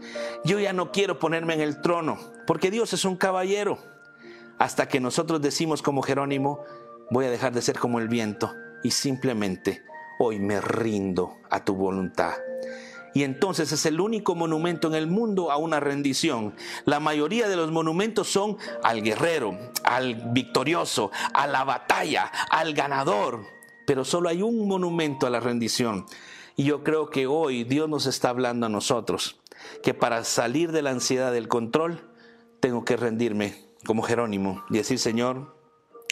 Yo 0.45 0.61
ya 0.61 0.73
no 0.73 0.93
quiero 0.93 1.19
ponerme 1.19 1.55
en 1.55 1.63
el 1.63 1.81
trono, 1.81 2.19
porque 2.47 2.71
Dios 2.71 2.93
es 2.93 3.05
un 3.05 3.17
caballero. 3.17 3.79
Hasta 4.59 4.87
que 4.87 5.01
nosotros 5.01 5.43
decimos 5.43 5.83
como 5.83 6.03
Jerónimo, 6.03 6.65
voy 7.11 7.25
a 7.25 7.31
dejar 7.31 7.53
de 7.53 7.63
ser 7.63 7.79
como 7.81 7.99
el 7.99 8.07
viento 8.07 8.55
y 8.85 8.93
simplemente 8.93 9.83
hoy 10.25 10.39
me 10.39 10.61
rindo 10.61 11.39
a 11.51 11.65
tu 11.65 11.75
voluntad. 11.75 12.35
Y 13.15 13.25
entonces 13.25 13.73
es 13.73 13.85
el 13.85 14.01
único 14.01 14.35
monumento 14.35 14.89
en 14.89 14.95
el 14.95 15.07
mundo 15.07 15.51
a 15.51 15.57
una 15.57 15.81
rendición. 15.81 16.55
La 16.85 17.01
mayoría 17.01 17.49
de 17.49 17.57
los 17.57 17.71
monumentos 17.71 18.29
son 18.29 18.57
al 18.83 19.03
guerrero, 19.03 19.59
al 19.85 20.15
victorioso, 20.33 21.11
a 21.35 21.47
la 21.47 21.65
batalla, 21.65 22.31
al 22.51 22.73
ganador. 22.73 23.45
Pero 23.87 24.05
solo 24.05 24.29
hay 24.29 24.41
un 24.41 24.67
monumento 24.67 25.27
a 25.27 25.31
la 25.31 25.41
rendición. 25.41 26.07
Y 26.57 26.65
yo 26.65 26.85
creo 26.85 27.11
que 27.11 27.27
hoy 27.27 27.65
Dios 27.65 27.89
nos 27.89 28.07
está 28.07 28.31
hablando 28.31 28.67
a 28.67 28.71
nosotros 28.71 29.41
que 29.83 29.95
para 29.95 30.25
salir 30.25 30.73
de 30.73 30.83
la 30.83 30.91
ansiedad 30.91 31.33
del 31.33 31.49
control 31.49 32.01
tengo 32.61 32.85
que 32.85 32.97
rendirme 32.97 33.67
como 33.85 34.03
Jerónimo 34.03 34.65
y 34.71 34.75
decir, 34.75 34.99
Señor, 34.99 35.57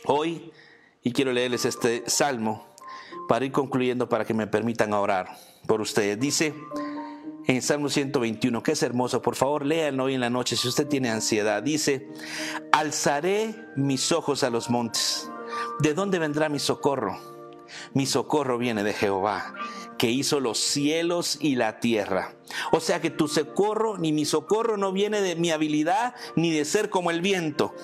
hoy, 0.04 0.52
y 1.02 1.12
quiero 1.12 1.32
leerles 1.32 1.64
este 1.64 2.04
salmo 2.08 2.69
para 3.28 3.44
ir 3.44 3.52
concluyendo 3.52 4.08
para 4.08 4.24
que 4.24 4.34
me 4.34 4.46
permitan 4.46 4.92
orar 4.92 5.36
por 5.66 5.80
ustedes. 5.80 6.18
Dice, 6.18 6.54
en 7.46 7.62
Salmo 7.62 7.88
121, 7.88 8.62
que 8.62 8.72
es 8.72 8.82
hermoso, 8.82 9.22
por 9.22 9.34
favor 9.34 9.64
léanlo 9.64 10.04
hoy 10.04 10.14
en 10.14 10.20
la 10.20 10.30
noche 10.30 10.56
si 10.56 10.68
usted 10.68 10.86
tiene 10.86 11.10
ansiedad. 11.10 11.62
Dice, 11.62 12.08
alzaré 12.72 13.54
mis 13.76 14.12
ojos 14.12 14.42
a 14.42 14.50
los 14.50 14.70
montes. 14.70 15.30
¿De 15.80 15.94
dónde 15.94 16.18
vendrá 16.18 16.48
mi 16.48 16.58
socorro? 16.58 17.18
Mi 17.94 18.06
socorro 18.06 18.58
viene 18.58 18.82
de 18.82 18.92
Jehová, 18.92 19.54
que 19.96 20.10
hizo 20.10 20.40
los 20.40 20.58
cielos 20.58 21.38
y 21.40 21.56
la 21.56 21.80
tierra. 21.80 22.34
O 22.72 22.80
sea 22.80 23.00
que 23.00 23.10
tu 23.10 23.28
socorro 23.28 23.96
ni 23.96 24.12
mi 24.12 24.24
socorro 24.24 24.76
no 24.76 24.92
viene 24.92 25.20
de 25.20 25.36
mi 25.36 25.50
habilidad 25.50 26.14
ni 26.36 26.50
de 26.50 26.64
ser 26.64 26.90
como 26.90 27.10
el 27.10 27.20
viento 27.20 27.74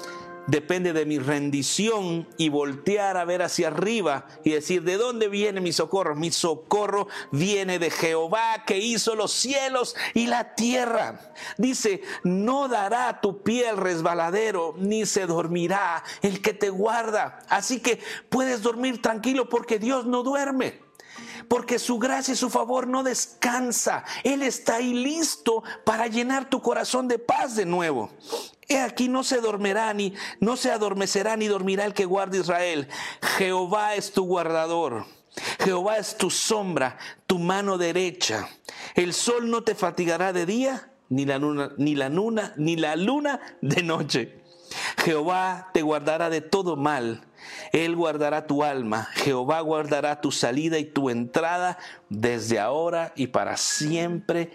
depende 0.47 0.93
de 0.93 1.07
mi 1.07 1.19
rendición 1.19 2.29
y 2.37 2.49
voltear 2.49 3.17
a 3.17 3.25
ver 3.25 3.43
hacia 3.43 3.69
arriba 3.69 4.27
y 4.45 4.51
decir, 4.51 4.83
¿de 4.83 4.97
dónde 4.97 5.29
viene 5.29 5.61
mi 5.61 5.73
socorro? 5.73 6.15
Mi 6.15 6.31
socorro 6.31 7.09
viene 7.33 7.79
de 7.79 7.91
Jehová 7.91 8.65
que 8.67 8.79
hizo 8.79 9.15
los 9.15 9.33
cielos 9.33 9.97
y 10.15 10.27
la 10.27 10.55
tierra. 10.55 11.33
Dice, 11.59 12.03
no 12.25 12.69
dará 12.69 13.21
tu 13.21 13.43
pie 13.43 13.73
resbaladero, 13.73 14.75
ni 14.79 15.07
se 15.07 15.27
dormirá 15.27 16.03
el 16.23 16.41
que 16.41 16.55
te 16.55 16.71
guarda. 16.71 17.41
Así 17.49 17.81
que 17.81 18.01
puedes 18.29 18.63
dormir 18.63 19.03
tranquilo 19.03 19.49
porque 19.49 19.79
Dios 19.79 20.07
no 20.07 20.23
duerme 20.23 20.86
porque 21.49 21.79
su 21.79 21.99
gracia 21.99 22.35
y 22.35 22.37
su 22.37 22.51
favor 22.51 22.87
no 22.87 23.03
descansa. 23.03 24.05
Él 24.25 24.43
está 24.43 24.77
ahí 24.77 24.95
listo 24.95 25.63
para 25.85 26.07
llenar 26.07 26.51
tu 26.51 26.61
corazón 26.61 27.09
de 27.09 27.19
paz 27.19 27.57
de 27.57 27.67
nuevo. 27.67 28.11
He 28.69 28.79
aquí 28.79 29.09
no 29.09 29.23
se 29.23 29.41
dormirá 29.41 29.93
ni 29.95 30.15
no 30.41 30.57
se 30.57 30.73
adormecerá 30.73 31.37
ni 31.37 31.47
dormirá 31.47 31.85
el 31.85 31.95
que 31.95 32.05
guarda 32.05 32.39
Israel. 32.39 32.89
Jehová 33.39 33.95
es 33.95 34.13
tu 34.13 34.25
guardador. 34.25 35.07
Jehová 35.61 35.99
es 35.99 36.17
tu 36.17 36.31
sombra, 36.31 36.99
tu 37.27 37.39
mano 37.39 37.79
derecha. 37.79 38.49
El 38.95 39.13
sol 39.13 39.51
no 39.51 39.63
te 39.63 39.75
fatigará 39.75 40.33
de 40.33 40.47
día, 40.47 40.91
ni 41.09 41.27
la 41.27 41.39
luna, 41.39 41.73
ni 41.77 41.95
la 41.95 42.09
luna, 42.09 42.55
ni 42.57 42.77
la 42.77 42.97
luna 42.97 43.41
de 43.61 43.83
noche. 43.83 44.41
Jehová 45.05 45.71
te 45.73 45.83
guardará 45.83 46.31
de 46.31 46.41
todo 46.41 46.77
mal. 46.77 47.25
Él 47.73 47.97
guardará 47.97 48.47
tu 48.47 48.63
alma. 48.63 49.09
Jehová 49.15 49.61
guardará 49.61 50.21
tu 50.21 50.33
salida 50.33 50.79
y 50.79 50.85
tu 50.85 51.11
entrada 51.11 51.79
desde 52.09 52.59
ahora 52.59 53.13
y 53.17 53.29
para 53.29 53.57
siempre. 53.57 54.51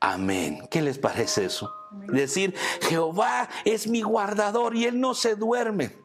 Amén. 0.00 0.66
¿Qué 0.70 0.82
les 0.82 0.98
parece 0.98 1.44
eso? 1.44 1.72
Decir, 2.08 2.54
Jehová 2.82 3.48
es 3.64 3.86
mi 3.86 4.02
guardador 4.02 4.76
y 4.76 4.84
Él 4.84 5.00
no 5.00 5.14
se 5.14 5.34
duerme. 5.34 5.96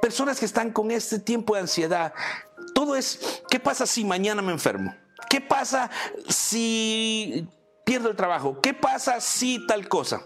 Personas 0.00 0.38
que 0.38 0.46
están 0.46 0.72
con 0.72 0.90
este 0.90 1.18
tiempo 1.18 1.54
de 1.54 1.62
ansiedad, 1.62 2.12
todo 2.74 2.96
es, 2.96 3.42
¿qué 3.48 3.60
pasa 3.60 3.86
si 3.86 4.04
mañana 4.04 4.42
me 4.42 4.52
enfermo? 4.52 4.94
¿Qué 5.28 5.40
pasa 5.40 5.90
si 6.28 7.46
pierdo 7.84 8.10
el 8.10 8.16
trabajo? 8.16 8.60
¿Qué 8.60 8.74
pasa 8.74 9.20
si 9.20 9.64
tal 9.66 9.88
cosa? 9.88 10.22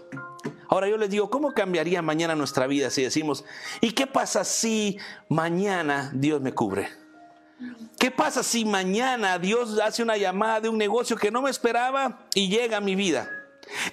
Ahora 0.69 0.87
yo 0.87 0.97
les 0.97 1.09
digo, 1.09 1.29
¿cómo 1.29 1.53
cambiaría 1.53 2.01
mañana 2.01 2.35
nuestra 2.35 2.67
vida 2.67 2.89
si 2.89 3.03
decimos, 3.03 3.45
¿y 3.81 3.91
qué 3.91 4.07
pasa 4.07 4.43
si 4.43 4.97
mañana 5.29 6.11
Dios 6.13 6.41
me 6.41 6.53
cubre? 6.53 6.89
¿Qué 7.97 8.11
pasa 8.11 8.43
si 8.43 8.65
mañana 8.65 9.39
Dios 9.39 9.79
hace 9.79 10.03
una 10.03 10.17
llamada 10.17 10.61
de 10.61 10.69
un 10.69 10.77
negocio 10.77 11.15
que 11.15 11.31
no 11.31 11.41
me 11.41 11.49
esperaba 11.49 12.27
y 12.33 12.49
llega 12.49 12.77
a 12.77 12.81
mi 12.81 12.95
vida? 12.95 13.29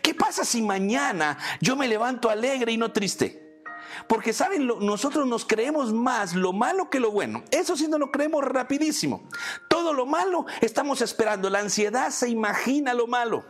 ¿Qué 0.02 0.14
pasa 0.14 0.44
si 0.44 0.62
mañana 0.62 1.38
yo 1.60 1.76
me 1.76 1.88
levanto 1.88 2.28
alegre 2.28 2.72
y 2.72 2.76
no 2.76 2.92
triste? 2.92 3.62
Porque 4.06 4.32
saben, 4.32 4.66
nosotros 4.66 5.26
nos 5.26 5.44
creemos 5.44 5.92
más 5.92 6.34
lo 6.34 6.52
malo 6.52 6.90
que 6.90 7.00
lo 7.00 7.10
bueno. 7.10 7.44
Eso 7.50 7.76
sí 7.76 7.88
no 7.88 7.98
lo 7.98 8.10
creemos 8.10 8.44
rapidísimo. 8.44 9.28
Todo 9.68 9.92
lo 9.92 10.06
malo 10.06 10.46
estamos 10.60 11.00
esperando. 11.02 11.50
La 11.50 11.60
ansiedad 11.60 12.10
se 12.10 12.28
imagina 12.28 12.94
lo 12.94 13.06
malo. 13.06 13.44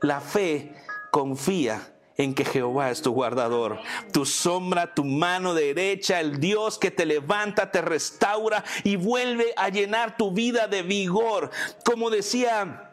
La 0.00 0.20
fe 0.20 0.74
confía 1.10 1.91
en 2.16 2.34
que 2.34 2.44
Jehová 2.44 2.90
es 2.90 3.02
tu 3.02 3.12
guardador, 3.12 3.80
tu 4.12 4.24
sombra, 4.24 4.94
tu 4.94 5.04
mano 5.04 5.54
derecha, 5.54 6.20
el 6.20 6.40
Dios 6.40 6.78
que 6.78 6.90
te 6.90 7.06
levanta, 7.06 7.70
te 7.70 7.80
restaura 7.80 8.64
y 8.84 8.96
vuelve 8.96 9.52
a 9.56 9.68
llenar 9.68 10.16
tu 10.16 10.32
vida 10.32 10.66
de 10.68 10.82
vigor. 10.82 11.50
Como 11.84 12.10
decía 12.10 12.88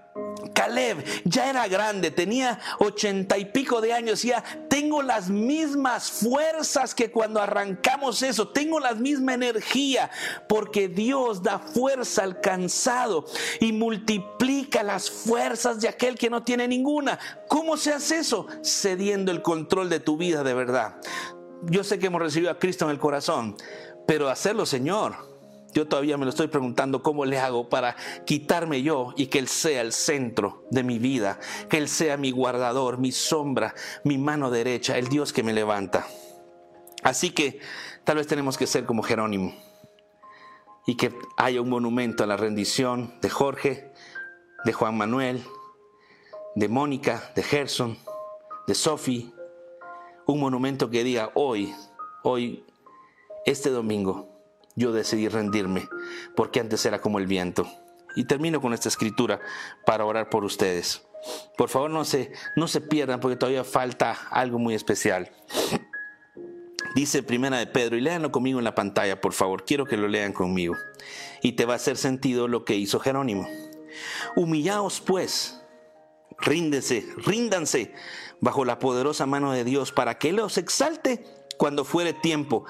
Caleb 0.54 1.04
ya 1.26 1.50
era 1.50 1.68
grande, 1.68 2.12
tenía 2.12 2.60
ochenta 2.80 3.38
y 3.38 3.46
pico 3.46 3.82
de 3.82 3.94
años, 3.94 4.22
decía, 4.22 4.44
tengo 4.89 5.04
las 5.04 5.30
mismas 5.30 6.10
fuerzas 6.10 6.95
que 6.95 7.12
cuando 7.12 7.39
arrancamos 7.39 8.23
eso, 8.23 8.47
tengo 8.47 8.80
la 8.80 8.95
misma 8.95 9.36
energía, 9.36 10.10
porque 10.47 10.88
Dios 10.88 11.43
da 11.43 11.60
fuerza 11.60 12.23
al 12.23 12.41
cansado 12.41 13.25
y 13.60 13.71
multiplica 13.71 14.82
las 14.82 15.12
fuerzas 15.12 15.80
de 15.80 15.89
aquel 15.89 16.17
que 16.17 16.32
no 16.32 16.41
tiene 16.41 16.67
ninguna. 16.67 17.19
¿Cómo 17.47 17.78
se 17.78 17.93
hace 17.93 18.17
eso? 18.17 18.47
Cediendo 18.63 19.32
el 19.32 19.43
control 19.43 19.91
de 19.91 19.99
tu 19.99 20.17
vida 20.17 20.41
de 20.43 20.56
verdad. 20.56 20.95
Yo 21.65 21.84
sé 21.84 21.99
que 21.99 22.08
hemos 22.08 22.23
recibido 22.23 22.49
a 22.49 22.58
Cristo 22.58 22.86
en 22.86 22.91
el 22.91 22.97
corazón, 22.97 23.58
pero 24.08 24.28
hacerlo, 24.28 24.65
Señor, 24.65 25.29
yo 25.74 25.88
todavía 25.88 26.18
me 26.18 26.26
lo 26.26 26.30
estoy 26.30 26.48
preguntando 26.48 27.04
cómo 27.04 27.26
le 27.26 27.40
hago 27.40 27.70
para 27.70 27.96
quitarme 28.26 28.82
yo 28.82 29.14
y 29.16 29.28
que 29.28 29.40
Él 29.40 29.48
sea 29.48 29.82
el 29.82 29.94
centro 29.94 30.66
de 30.72 30.84
mi 30.84 31.00
vida, 31.00 31.40
que 31.70 31.78
Él 31.78 31.88
sea 31.88 32.18
mi 32.18 32.32
guardador, 32.32 32.98
mi 32.98 33.12
sombra, 33.12 33.76
mi 34.04 34.18
mano 34.18 34.50
derecha, 34.50 34.98
el 34.98 35.08
Dios 35.08 35.34
que 35.34 35.44
me 35.44 35.54
levanta. 35.54 36.08
Así 37.04 37.32
que 37.32 37.60
tal 38.04 38.18
vez 38.18 38.28
tenemos 38.28 38.58
que 38.58 38.68
ser 38.68 38.86
como 38.86 39.04
Jerónimo 39.04 39.54
y 40.86 40.96
que 40.96 41.14
haya 41.38 41.62
un 41.62 41.70
monumento 41.70 42.24
a 42.24 42.28
la 42.28 42.36
rendición 42.36 43.14
de 43.22 43.30
Jorge, 43.30 43.92
de 44.66 44.74
Juan 44.74 44.98
Manuel, 44.98 45.44
de 46.56 46.68
Mónica, 46.68 47.32
de 47.36 47.44
Gerson, 47.44 47.98
de 48.68 48.76
Sophie, 48.76 49.32
un 50.26 50.40
monumento 50.40 50.90
que 50.90 51.04
diga 51.04 51.32
hoy, 51.36 51.74
hoy, 52.24 52.66
este 53.46 53.70
domingo, 53.70 54.29
yo 54.76 54.92
decidí 54.92 55.28
rendirme, 55.28 55.88
porque 56.36 56.60
antes 56.60 56.86
era 56.86 57.02
como 57.02 57.20
el 57.20 57.28
viento. 57.28 57.68
Y 58.16 58.26
termino 58.26 58.62
con 58.62 58.74
esta 58.74 58.90
escritura 58.90 59.40
para 59.86 60.06
orar 60.06 60.30
por 60.30 60.44
ustedes. 60.44 61.04
Por 61.58 61.70
favor, 61.70 61.90
no 61.90 62.06
se, 62.06 62.32
no 62.56 62.68
se 62.68 62.82
pierdan 62.82 63.20
porque 63.20 63.36
todavía 63.36 63.64
falta 63.64 64.12
algo 64.32 64.58
muy 64.58 64.74
especial. 64.74 65.32
Dice 66.96 67.22
Primera 67.22 67.58
de 67.58 67.68
Pedro, 67.68 67.98
y 67.98 68.02
léanlo 68.02 68.32
conmigo 68.32 68.60
en 68.60 68.66
la 68.66 68.76
pantalla, 68.76 69.22
por 69.22 69.34
favor. 69.34 69.64
Quiero 69.66 69.86
que 69.86 69.98
lo 69.98 70.08
lean 70.08 70.34
conmigo. 70.34 70.76
Y 71.42 71.54
te 71.54 71.66
va 71.66 71.74
a 71.74 71.76
hacer 71.76 71.98
sentido 71.98 72.48
lo 72.48 72.66
que 72.66 72.76
hizo 72.76 73.00
Jerónimo. 73.00 73.48
Humillaos 74.36 75.02
pues, 75.02 75.62
ríndense, 76.40 77.06
ríndanse 77.18 77.94
bajo 78.40 78.66
la 78.66 78.80
poderosa 78.80 79.26
mano 79.26 79.52
de 79.52 79.64
Dios 79.64 79.92
para 79.92 80.18
que 80.18 80.30
Él 80.30 80.38
los 80.38 80.58
exalte 80.58 81.24
cuando 81.58 81.84
fuere 81.84 82.14
tiempo 82.14 82.66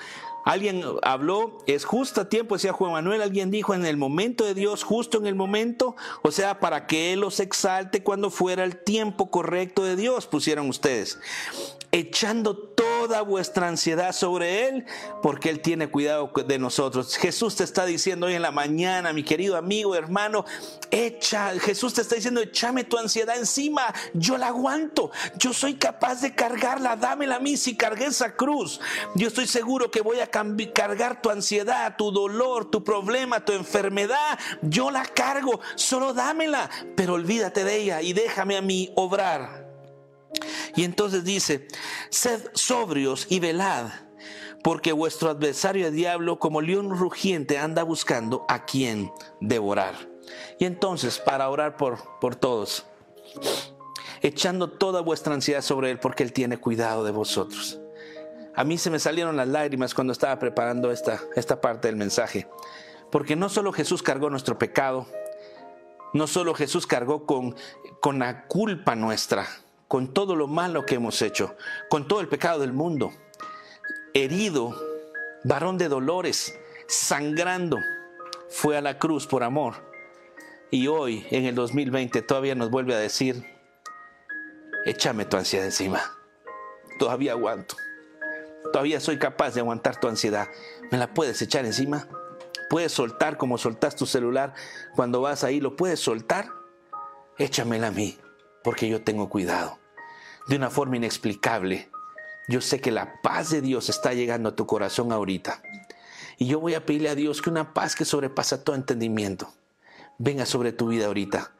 Alguien 0.49 0.83
habló, 1.03 1.59
es 1.67 1.85
justo 1.85 2.21
a 2.21 2.27
tiempo, 2.27 2.55
decía 2.55 2.73
Juan 2.73 2.93
Manuel, 2.93 3.21
alguien 3.21 3.51
dijo 3.51 3.75
en 3.75 3.85
el 3.85 3.97
momento 3.97 4.43
de 4.43 4.55
Dios, 4.55 4.83
justo 4.83 5.19
en 5.19 5.27
el 5.27 5.35
momento, 5.35 5.95
o 6.23 6.31
sea, 6.31 6.59
para 6.59 6.87
que 6.87 7.13
Él 7.13 7.19
los 7.19 7.39
exalte 7.39 8.01
cuando 8.01 8.31
fuera 8.31 8.63
el 8.63 8.77
tiempo 8.83 9.29
correcto 9.29 9.83
de 9.83 9.95
Dios, 9.95 10.25
pusieron 10.25 10.67
ustedes, 10.67 11.19
echando 11.91 12.57
toda 12.57 13.21
vuestra 13.21 13.67
ansiedad 13.67 14.11
sobre 14.11 14.67
Él, 14.67 14.85
porque 15.21 15.49
Él 15.49 15.61
tiene 15.61 15.89
cuidado 15.89 16.31
de 16.47 16.57
nosotros. 16.57 17.15
Jesús 17.15 17.55
te 17.55 17.63
está 17.63 17.85
diciendo 17.85 18.25
hoy 18.25 18.33
en 18.33 18.41
la 18.41 18.51
mañana, 18.51 19.13
mi 19.13 19.23
querido 19.23 19.55
amigo, 19.55 19.95
hermano, 19.95 20.45
echa, 20.89 21.51
Jesús 21.59 21.93
te 21.93 22.01
está 22.01 22.15
diciendo, 22.15 22.41
échame 22.41 22.83
tu 22.83 22.97
ansiedad 22.97 23.37
encima, 23.37 23.93
yo 24.13 24.37
la 24.37 24.47
aguanto, 24.47 25.11
yo 25.37 25.53
soy 25.53 25.75
capaz 25.75 26.21
de 26.21 26.33
cargarla, 26.33 26.95
dámela 26.95 27.35
a 27.35 27.39
mí 27.39 27.55
si 27.55 27.77
cargué 27.77 28.07
esa 28.07 28.35
cruz. 28.35 28.79
Yo 29.13 29.27
estoy 29.27 29.45
seguro 29.45 29.91
que 29.91 30.01
voy 30.01 30.19
a 30.19 30.27
cargar 30.73 31.21
tu 31.21 31.29
ansiedad, 31.29 31.95
tu 31.97 32.11
dolor, 32.11 32.69
tu 32.69 32.83
problema, 32.83 33.43
tu 33.43 33.53
enfermedad. 33.53 34.39
Yo 34.61 34.91
la 34.91 35.05
cargo, 35.05 35.59
solo 35.75 36.13
dámela, 36.13 36.69
pero 36.95 37.13
olvídate 37.13 37.63
de 37.63 37.75
ella 37.77 38.01
y 38.01 38.13
déjame 38.13 38.57
a 38.57 38.61
mí 38.61 38.91
obrar. 38.95 39.67
Y 40.75 40.83
entonces 40.83 41.23
dice, 41.23 41.67
sed 42.09 42.41
sobrios 42.53 43.27
y 43.29 43.39
velad, 43.39 43.87
porque 44.63 44.91
vuestro 44.91 45.29
adversario 45.29 45.87
el 45.87 45.95
diablo 45.95 46.39
como 46.39 46.61
león 46.61 46.97
rugiente 46.97 47.57
anda 47.57 47.83
buscando 47.83 48.45
a 48.47 48.65
quien 48.65 49.11
devorar. 49.39 49.95
Y 50.59 50.65
entonces, 50.65 51.19
para 51.19 51.49
orar 51.49 51.77
por, 51.77 52.19
por 52.19 52.35
todos, 52.35 52.85
echando 54.21 54.69
toda 54.69 55.01
vuestra 55.01 55.33
ansiedad 55.33 55.61
sobre 55.61 55.91
Él, 55.91 55.99
porque 55.99 56.23
Él 56.23 56.33
tiene 56.33 56.57
cuidado 56.57 57.03
de 57.03 57.11
vosotros. 57.11 57.79
A 58.55 58.63
mí 58.63 58.77
se 58.77 58.89
me 58.89 58.99
salieron 58.99 59.37
las 59.37 59.47
lágrimas 59.47 59.93
cuando 59.93 60.13
estaba 60.13 60.39
preparando 60.39 60.91
esta, 60.91 61.19
esta 61.35 61.61
parte 61.61 61.87
del 61.87 61.95
mensaje. 61.95 62.47
Porque 63.11 63.35
no 63.35 63.49
solo 63.49 63.71
Jesús 63.71 64.03
cargó 64.03 64.29
nuestro 64.29 64.57
pecado, 64.57 65.07
no 66.13 66.27
solo 66.27 66.53
Jesús 66.53 66.87
cargó 66.87 67.25
con, 67.25 67.55
con 67.99 68.19
la 68.19 68.47
culpa 68.47 68.95
nuestra, 68.95 69.47
con 69.87 70.13
todo 70.13 70.35
lo 70.35 70.47
malo 70.47 70.85
que 70.85 70.95
hemos 70.95 71.21
hecho, 71.21 71.55
con 71.89 72.07
todo 72.07 72.21
el 72.21 72.27
pecado 72.27 72.59
del 72.59 72.73
mundo, 72.73 73.11
herido, 74.13 74.75
varón 75.43 75.77
de 75.77 75.87
dolores, 75.87 76.57
sangrando, 76.87 77.77
fue 78.49 78.77
a 78.77 78.81
la 78.81 78.97
cruz 78.97 79.27
por 79.27 79.43
amor. 79.43 79.75
Y 80.71 80.87
hoy, 80.87 81.25
en 81.31 81.45
el 81.45 81.55
2020, 81.55 82.21
todavía 82.21 82.55
nos 82.55 82.69
vuelve 82.69 82.93
a 82.93 82.99
decir, 82.99 83.43
échame 84.85 85.25
tu 85.25 85.37
ansiedad 85.37 85.65
encima, 85.65 86.01
todavía 86.99 87.31
aguanto. 87.31 87.75
Todavía 88.79 89.01
soy 89.01 89.19
capaz 89.19 89.53
de 89.53 89.59
aguantar 89.59 89.99
tu 89.99 90.07
ansiedad. 90.07 90.47
¿Me 90.89 90.97
la 90.97 91.13
puedes 91.13 91.41
echar 91.41 91.65
encima? 91.65 92.07
¿Puedes 92.69 92.93
soltar 92.93 93.35
como 93.35 93.57
soltas 93.57 93.97
tu 93.97 94.05
celular 94.05 94.53
cuando 94.95 95.19
vas 95.19 95.43
ahí? 95.43 95.59
¿Lo 95.59 95.75
puedes 95.75 95.99
soltar? 95.99 96.47
Échamela 97.37 97.87
a 97.87 97.91
mí, 97.91 98.17
porque 98.63 98.87
yo 98.87 99.03
tengo 99.03 99.27
cuidado. 99.27 99.79
De 100.47 100.55
una 100.55 100.69
forma 100.69 100.95
inexplicable, 100.95 101.89
yo 102.47 102.61
sé 102.61 102.79
que 102.79 102.91
la 102.91 103.21
paz 103.21 103.49
de 103.49 103.59
Dios 103.59 103.89
está 103.89 104.13
llegando 104.13 104.47
a 104.47 104.55
tu 104.55 104.65
corazón 104.65 105.11
ahorita. 105.11 105.61
Y 106.37 106.47
yo 106.47 106.61
voy 106.61 106.73
a 106.75 106.85
pedirle 106.85 107.09
a 107.09 107.15
Dios 107.15 107.41
que 107.41 107.49
una 107.49 107.73
paz 107.73 107.97
que 107.97 108.05
sobrepasa 108.05 108.63
todo 108.63 108.77
entendimiento 108.77 109.51
venga 110.19 110.45
sobre 110.45 110.71
tu 110.71 110.87
vida 110.87 111.07
ahorita. 111.07 111.51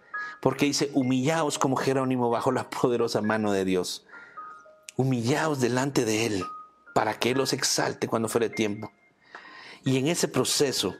Porque 0.42 0.68
dice, 0.68 0.90
humillaos 0.94 1.60
como 1.60 1.76
Jerónimo 1.76 2.30
bajo 2.30 2.54
la 2.54 2.70
poderosa 2.70 3.22
mano 3.22 3.52
de 3.52 3.66
Dios. 3.66 4.06
Humillaos 4.96 5.60
delante 5.60 6.06
de 6.06 6.26
Él 6.26 6.46
para 7.00 7.14
que 7.14 7.32
Él 7.32 7.38
los 7.38 7.54
exalte 7.54 8.10
cuando 8.10 8.28
fuere 8.28 8.50
tiempo. 8.50 8.92
Y 9.86 10.00
en 10.00 10.08
ese 10.08 10.28
proceso, 10.28 10.98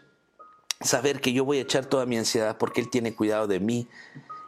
saber 0.80 1.20
que 1.20 1.34
yo 1.34 1.44
voy 1.44 1.58
a 1.58 1.62
echar 1.64 1.88
toda 1.88 2.06
mi 2.06 2.18
ansiedad 2.18 2.58
porque 2.58 2.80
Él 2.80 2.90
tiene 2.90 3.14
cuidado 3.14 3.48
de 3.48 3.60
mí. 3.60 3.90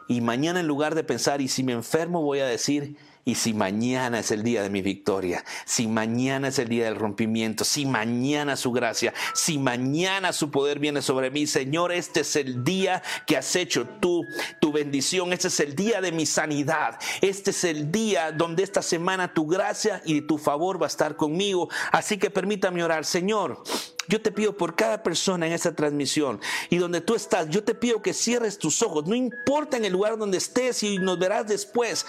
Y 0.08 0.22
mañana 0.22 0.60
en 0.60 0.66
lugar 0.66 0.94
de 0.94 1.04
pensar, 1.04 1.42
y 1.42 1.48
si 1.48 1.62
me 1.62 1.74
enfermo, 1.74 2.22
voy 2.22 2.38
a 2.38 2.46
decir, 2.46 2.96
y 3.24 3.36
si 3.36 3.54
mañana 3.54 4.18
es 4.18 4.30
el 4.32 4.42
día 4.42 4.62
de 4.62 4.70
mi 4.70 4.82
victoria, 4.82 5.44
si 5.64 5.86
mañana 5.86 6.48
es 6.48 6.58
el 6.58 6.68
día 6.68 6.86
del 6.86 6.96
rompimiento, 6.96 7.64
si 7.64 7.86
mañana 7.86 8.56
su 8.56 8.72
gracia, 8.72 9.14
si 9.34 9.58
mañana 9.58 10.32
su 10.32 10.50
poder 10.50 10.80
viene 10.80 11.02
sobre 11.02 11.30
mí, 11.30 11.46
Señor, 11.46 11.92
este 11.92 12.20
es 12.20 12.34
el 12.34 12.64
día 12.64 13.02
que 13.26 13.36
has 13.36 13.54
hecho 13.54 13.86
tú, 14.00 14.24
tu 14.60 14.72
bendición, 14.72 15.32
este 15.32 15.48
es 15.48 15.60
el 15.60 15.76
día 15.76 16.00
de 16.00 16.10
mi 16.10 16.26
sanidad, 16.26 16.98
este 17.20 17.50
es 17.50 17.62
el 17.64 17.92
día 17.92 18.32
donde 18.32 18.64
esta 18.64 18.82
semana 18.82 19.32
tu 19.32 19.46
gracia 19.46 20.02
y 20.04 20.22
tu 20.22 20.38
favor 20.38 20.80
va 20.80 20.86
a 20.86 20.88
estar 20.88 21.16
conmigo. 21.16 21.68
Así 21.92 22.18
que 22.18 22.30
permítame 22.30 22.82
orar, 22.82 23.04
Señor. 23.04 23.62
Yo 24.08 24.20
te 24.20 24.32
pido 24.32 24.56
por 24.56 24.74
cada 24.74 25.02
persona 25.04 25.46
en 25.46 25.52
esta 25.52 25.74
transmisión 25.74 26.40
y 26.70 26.76
donde 26.76 27.00
tú 27.00 27.14
estás, 27.14 27.48
yo 27.50 27.62
te 27.62 27.74
pido 27.74 28.02
que 28.02 28.12
cierres 28.12 28.58
tus 28.58 28.82
ojos, 28.82 29.06
no 29.06 29.14
importa 29.14 29.76
en 29.76 29.84
el 29.84 29.92
lugar 29.92 30.18
donde 30.18 30.38
estés 30.38 30.82
y 30.82 30.98
nos 30.98 31.20
verás 31.20 31.46
después. 31.46 32.04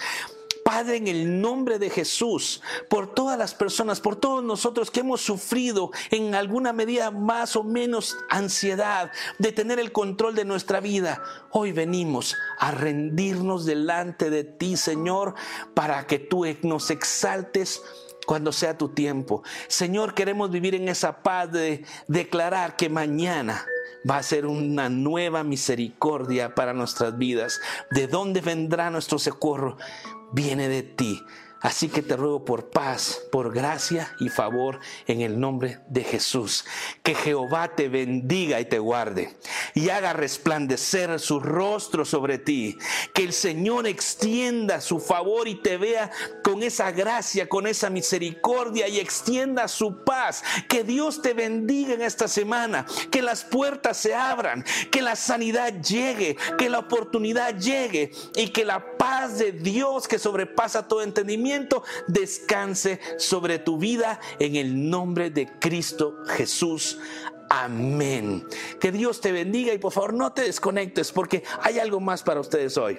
Padre, 0.64 0.96
en 0.96 1.08
el 1.08 1.40
nombre 1.40 1.78
de 1.78 1.90
Jesús, 1.90 2.62
por 2.88 3.14
todas 3.14 3.38
las 3.38 3.54
personas, 3.54 4.00
por 4.00 4.16
todos 4.16 4.42
nosotros 4.42 4.90
que 4.90 5.00
hemos 5.00 5.20
sufrido 5.20 5.90
en 6.10 6.34
alguna 6.34 6.72
medida 6.72 7.10
más 7.10 7.54
o 7.54 7.62
menos 7.62 8.16
ansiedad 8.30 9.12
de 9.38 9.52
tener 9.52 9.78
el 9.78 9.92
control 9.92 10.34
de 10.34 10.46
nuestra 10.46 10.80
vida, 10.80 11.22
hoy 11.50 11.72
venimos 11.72 12.34
a 12.58 12.70
rendirnos 12.70 13.66
delante 13.66 14.30
de 14.30 14.42
ti, 14.42 14.76
Señor, 14.76 15.34
para 15.74 16.06
que 16.06 16.18
tú 16.18 16.44
nos 16.62 16.90
exaltes 16.90 17.82
cuando 18.26 18.50
sea 18.50 18.78
tu 18.78 18.88
tiempo. 18.88 19.42
Señor, 19.68 20.14
queremos 20.14 20.50
vivir 20.50 20.74
en 20.74 20.88
esa 20.88 21.22
paz 21.22 21.52
de 21.52 21.84
declarar 22.08 22.76
que 22.76 22.88
mañana 22.88 23.66
va 24.08 24.18
a 24.18 24.22
ser 24.22 24.46
una 24.46 24.88
nueva 24.88 25.44
misericordia 25.44 26.54
para 26.54 26.72
nuestras 26.72 27.16
vidas. 27.18 27.60
¿De 27.90 28.06
dónde 28.06 28.40
vendrá 28.40 28.90
nuestro 28.90 29.18
socorro? 29.18 29.76
viene 30.34 30.68
de 30.68 30.82
ti. 30.82 31.22
Así 31.64 31.88
que 31.88 32.02
te 32.02 32.14
ruego 32.14 32.44
por 32.44 32.68
paz, 32.68 33.22
por 33.32 33.50
gracia 33.50 34.14
y 34.20 34.28
favor 34.28 34.80
en 35.06 35.22
el 35.22 35.40
nombre 35.40 35.78
de 35.88 36.04
Jesús. 36.04 36.66
Que 37.02 37.14
Jehová 37.14 37.74
te 37.74 37.88
bendiga 37.88 38.60
y 38.60 38.66
te 38.66 38.78
guarde 38.78 39.34
y 39.72 39.88
haga 39.88 40.12
resplandecer 40.12 41.18
su 41.18 41.40
rostro 41.40 42.04
sobre 42.04 42.36
ti. 42.36 42.76
Que 43.14 43.24
el 43.24 43.32
Señor 43.32 43.86
extienda 43.86 44.82
su 44.82 45.00
favor 45.00 45.48
y 45.48 45.54
te 45.54 45.78
vea 45.78 46.10
con 46.42 46.62
esa 46.62 46.90
gracia, 46.90 47.48
con 47.48 47.66
esa 47.66 47.88
misericordia 47.88 48.86
y 48.86 49.00
extienda 49.00 49.66
su 49.66 50.04
paz. 50.04 50.44
Que 50.68 50.84
Dios 50.84 51.22
te 51.22 51.32
bendiga 51.32 51.94
en 51.94 52.02
esta 52.02 52.28
semana. 52.28 52.84
Que 53.10 53.22
las 53.22 53.42
puertas 53.42 53.96
se 53.96 54.14
abran, 54.14 54.66
que 54.90 55.00
la 55.00 55.16
sanidad 55.16 55.80
llegue, 55.80 56.36
que 56.58 56.68
la 56.68 56.80
oportunidad 56.80 57.56
llegue 57.58 58.12
y 58.36 58.48
que 58.48 58.66
la 58.66 58.98
paz 58.98 59.38
de 59.38 59.52
Dios 59.52 60.06
que 60.06 60.18
sobrepasa 60.18 60.86
todo 60.86 61.00
entendimiento 61.00 61.53
descanse 62.06 63.00
sobre 63.18 63.58
tu 63.58 63.78
vida 63.78 64.20
en 64.38 64.56
el 64.56 64.90
nombre 64.90 65.30
de 65.30 65.46
Cristo 65.58 66.16
Jesús. 66.26 66.98
Amén. 67.48 68.44
Que 68.80 68.90
Dios 68.92 69.20
te 69.20 69.32
bendiga 69.32 69.72
y 69.72 69.78
por 69.78 69.92
favor 69.92 70.14
no 70.14 70.32
te 70.32 70.42
desconectes 70.42 71.12
porque 71.12 71.44
hay 71.60 71.78
algo 71.78 72.00
más 72.00 72.22
para 72.22 72.40
ustedes 72.40 72.76
hoy. 72.76 72.98